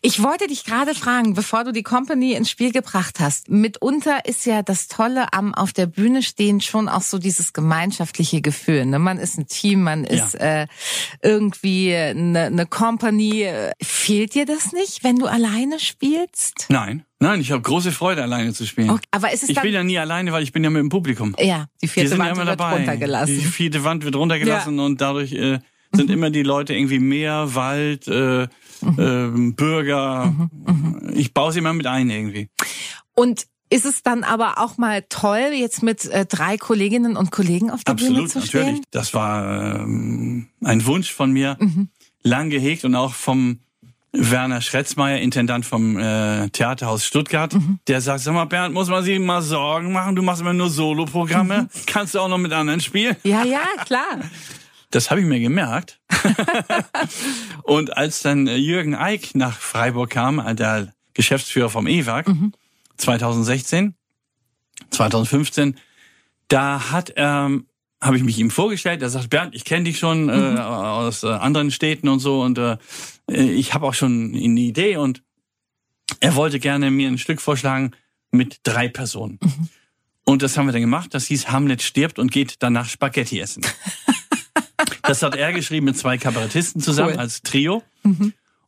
[0.00, 3.48] Ich wollte dich gerade fragen, bevor du die Company ins Spiel gebracht hast.
[3.50, 8.40] Mitunter ist ja das Tolle am auf der Bühne stehen schon auch so dieses gemeinschaftliche
[8.40, 8.86] Gefühl.
[8.86, 8.98] Ne?
[8.98, 10.66] Man ist ein Team, man ist äh,
[11.22, 13.48] irgendwie eine, eine Company.
[13.82, 16.66] Fehlt dir das nicht, wenn du alleine spielst?
[16.68, 18.90] Nein, nein, ich habe große Freude, alleine zu spielen.
[18.90, 20.88] Okay, aber ist es ich bin ja nie alleine, weil ich bin ja mit dem
[20.88, 21.34] Publikum.
[21.38, 22.76] ja die Die vierte sind ja Wand immer wird dabei.
[22.76, 23.38] runtergelassen?
[23.38, 25.58] Die vierte Wand wird runtergelassen und dadurch äh,
[25.92, 26.14] sind Mhm.
[26.14, 28.48] immer die Leute irgendwie Meer, Wald, äh,
[28.80, 29.48] Mhm.
[29.50, 30.34] äh, Bürger.
[31.14, 32.48] Ich baue sie immer mit ein irgendwie.
[33.14, 37.70] Und ist es dann aber auch mal toll, jetzt mit äh, drei Kolleginnen und Kollegen
[37.70, 38.66] auf der Bühne Absolut, zu natürlich.
[38.68, 38.86] stehen?
[38.90, 41.88] Das war ähm, ein Wunsch von mir, Mhm.
[42.22, 43.60] lang gehegt und auch vom
[44.14, 47.78] Werner Schretzmeier, Intendant vom äh, Theaterhaus Stuttgart, Mhm.
[47.88, 50.68] der sagt, sag mal, Bernd, muss man sich mal Sorgen machen, du machst immer nur
[50.68, 53.16] Soloprogramme, kannst du auch noch mit anderen spielen?
[53.22, 54.18] Ja, ja, klar.
[54.92, 56.00] Das habe ich mir gemerkt.
[57.64, 62.30] und als dann äh, Jürgen Eick nach Freiburg kam, äh, der Geschäftsführer vom E-Werk,
[62.98, 63.94] 2016,
[64.90, 65.76] 2015,
[66.48, 67.66] da hat ähm,
[68.02, 69.00] habe ich mich ihm vorgestellt.
[69.00, 72.58] Er sagt, Bernd, ich kenne dich schon äh, aus äh, anderen Städten und so und
[72.58, 72.76] äh,
[73.28, 75.22] ich habe auch schon eine Idee und
[76.20, 77.92] er wollte gerne mir ein Stück vorschlagen
[78.30, 79.38] mit drei Personen.
[80.24, 81.14] Und das haben wir dann gemacht.
[81.14, 83.64] Das hieß Hamlet stirbt und geht danach Spaghetti essen.
[85.12, 87.18] Das hat er geschrieben mit zwei Kabarettisten zusammen Cool.
[87.20, 87.82] als Trio.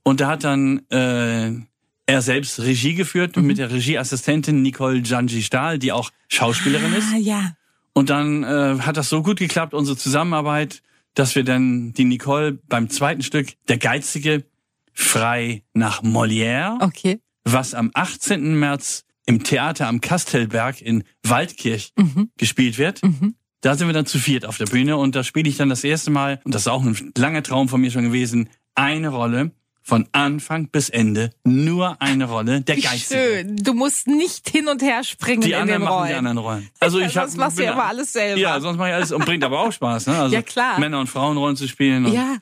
[0.02, 1.52] Und da hat dann äh,
[2.04, 7.06] er selbst Regie geführt mit der Regieassistentin Nicole Janji Stahl, die auch Schauspielerin ist.
[7.14, 7.56] Ah, ja.
[7.94, 10.82] Und dann äh, hat das so gut geklappt, unsere Zusammenarbeit,
[11.14, 14.44] dass wir dann die Nicole beim zweiten Stück, der Geizige,
[14.92, 17.20] frei nach Molière, Okay.
[17.44, 18.54] was am 18.
[18.58, 21.94] März im Theater am Kastelberg in Waldkirch
[22.36, 23.00] gespielt wird.
[23.64, 25.84] Da sind wir dann zu viert auf der Bühne und da spiele ich dann das
[25.84, 29.52] erste Mal, und das ist auch ein langer Traum von mir schon gewesen, eine Rolle
[29.86, 33.20] von Anfang bis Ende, nur eine Rolle, der Wie Geizige.
[33.20, 33.56] schön.
[33.56, 36.08] Du musst nicht hin und her springen Die in anderen den machen Rollen.
[36.08, 36.68] die anderen Rollen.
[36.80, 38.40] Also ich Sonst hab, machst du ja immer alles selber.
[38.40, 40.06] Ja, sonst mache ich alles und bringt aber auch Spaß.
[40.06, 40.18] Ne?
[40.18, 40.80] Also Ja, klar.
[40.80, 42.10] Männer- und Frauenrollen zu spielen.
[42.10, 42.38] Ja.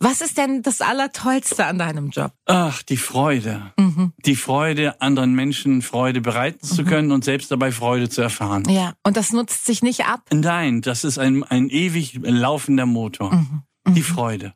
[0.00, 2.32] Was ist denn das Allertollste an deinem Job?
[2.46, 3.72] Ach, die Freude.
[3.78, 4.12] Mhm.
[4.26, 8.64] Die Freude, anderen Menschen Freude bereiten zu können und selbst dabei Freude zu erfahren.
[8.68, 8.94] Ja.
[9.04, 10.22] Und das nutzt sich nicht ab?
[10.32, 13.46] Nein, das ist ein, ein ewig laufender Motor.
[13.88, 14.54] Die Freude.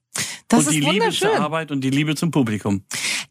[0.56, 2.84] Das und ist die Liebe zur Arbeit und die Liebe zum Publikum.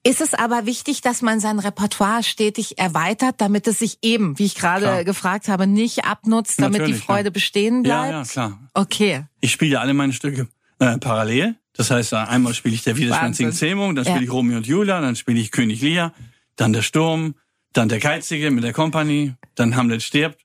[0.05, 4.45] Ist es aber wichtig, dass man sein Repertoire stetig erweitert, damit es sich eben, wie
[4.45, 5.03] ich gerade Klar.
[5.05, 7.29] gefragt habe, nicht abnutzt, damit die Natürlich, Freude ja.
[7.31, 8.13] bestehen Ja, bleibt?
[8.27, 8.59] ja, klar.
[8.73, 9.23] Okay.
[9.39, 10.47] Ich spiele alle meine Stücke
[10.79, 11.55] äh, parallel.
[11.75, 13.69] Das heißt, äh, einmal spiele ich der widerspenstige Wahnsinn.
[13.69, 14.11] Zähmung, dann Ja.
[14.11, 16.13] spiele ich Romeo und Julia, dann spiele ich König Lear,
[16.57, 17.35] dann der Sturm,
[17.71, 20.41] dann der Geizige mit der Kompanie, dann Hamlet stirbt.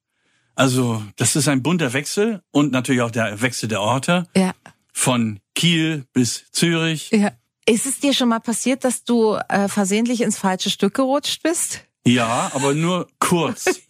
[0.54, 4.52] Also das ist ein bunter Wechsel und natürlich auch der Wechsel der Orte Ja.
[4.92, 7.10] von Kiel bis Zürich.
[7.10, 7.32] ja.
[7.70, 11.80] Ist es dir schon mal passiert, dass du äh, versehentlich ins falsche Stück gerutscht bist?
[12.06, 13.66] Ja, aber nur kurz.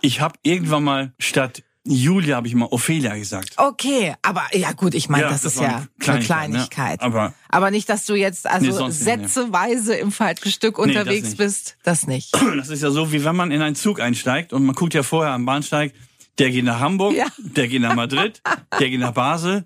[0.00, 3.50] Ich habe irgendwann mal statt Julia habe ich mal Ophelia gesagt.
[3.56, 6.66] Okay, aber ja gut, ich meine, Ja, das, das ist ja eine eine Kleinigkeit, ne?
[6.68, 7.02] Kleinigkeit.
[7.02, 9.04] Aber- aber nicht, dass du jetzt also Nee, nicht, nee.
[9.04, 11.36] sätzeweise im falschen Stück das unterwegs nicht.
[11.38, 11.76] bist.
[11.84, 12.32] Das nicht.
[12.56, 15.02] Das ist ja so, wie wenn man in einen Zug einsteigt und man guckt ja
[15.04, 15.92] vorher am Bahnsteig,
[16.38, 17.26] der geht nach Hamburg, Ja.
[17.38, 18.42] der geht nach Madrid,
[18.80, 19.64] der geht nach Basel.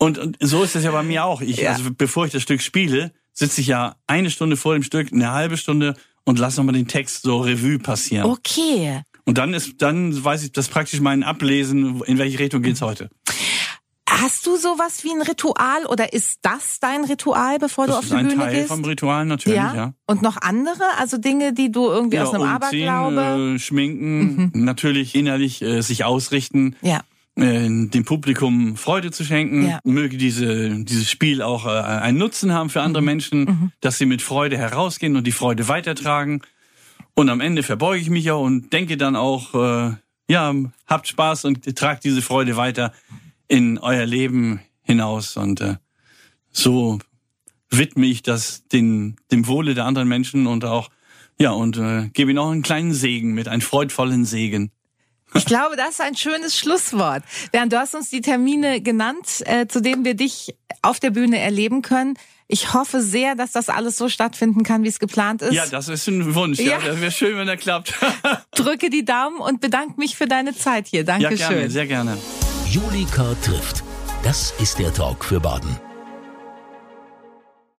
[0.00, 1.42] Und, und so ist es ja bei mir auch.
[1.42, 1.72] Ich, Ja.
[1.72, 5.30] also bevor ich das Stück spiele, sitze ich ja eine Stunde vor dem Stück, eine
[5.30, 5.94] halbe Stunde
[6.24, 8.24] und lasse nochmal den Text so Revue passieren.
[8.24, 9.02] Okay.
[9.26, 13.10] Und dann ist, dann weiß ich das praktisch mein Ablesen, in welche Richtung geht's heute.
[14.08, 18.04] Hast du sowas wie ein Ritual oder ist das dein Ritual, bevor du Das auf
[18.04, 18.68] ist die ein Bühne Teil gehst?
[18.68, 19.74] vom Ritual natürlich, ja.
[19.74, 19.94] ja?
[20.06, 20.82] Und noch andere?
[20.98, 23.38] Also Dinge, die du irgendwie aus einem umziehen, Aberglaube.
[23.38, 23.56] Mhm.
[23.56, 26.74] äh, schminken, natürlich innerlich äh, sich ausrichten.
[26.82, 27.02] Ja.
[27.40, 29.80] Äh, dem Publikum Freude zu schenken, Ja.
[29.84, 32.84] möge diese, dieses Spiel auch äh, einen Nutzen haben für Mhm.
[32.86, 36.42] andere Menschen, dass sie mit Freude herausgehen und die Freude weitertragen.
[37.14, 39.94] Und am Ende verbeuge ich mich auch und denke dann auch, äh,
[40.28, 40.54] ja,
[40.86, 42.92] habt Spaß und tragt diese Freude weiter
[43.48, 45.36] in euer Leben hinaus.
[45.36, 45.76] Und äh,
[46.52, 46.98] so
[47.68, 50.88] widme ich das den, dem Wohle der anderen Menschen und auch,
[51.38, 54.70] ja, und äh, gebe ihnen auch einen kleinen Segen mit, einen freudvollen Segen.
[55.34, 57.22] Ich glaube, das ist ein schönes Schlusswort.
[57.52, 61.38] Bernd, du hast uns die Termine genannt, äh, zu denen wir dich auf der Bühne
[61.38, 62.14] erleben können.
[62.48, 65.52] Ich hoffe sehr, dass das alles so stattfinden kann, wie es geplant ist.
[65.54, 66.58] Ja, das ist ein Wunsch.
[66.58, 66.86] Ja, Ja.
[66.86, 67.94] das wäre schön, wenn er klappt.
[68.56, 71.00] Drücke die Daumen und bedanke mich für deine Zeit hier.
[71.00, 71.48] ja, Dankeschön.
[71.48, 72.18] gerne, sehr gerne.
[72.68, 73.84] Julika trifft.
[74.24, 75.78] Das ist der Talk für Baden.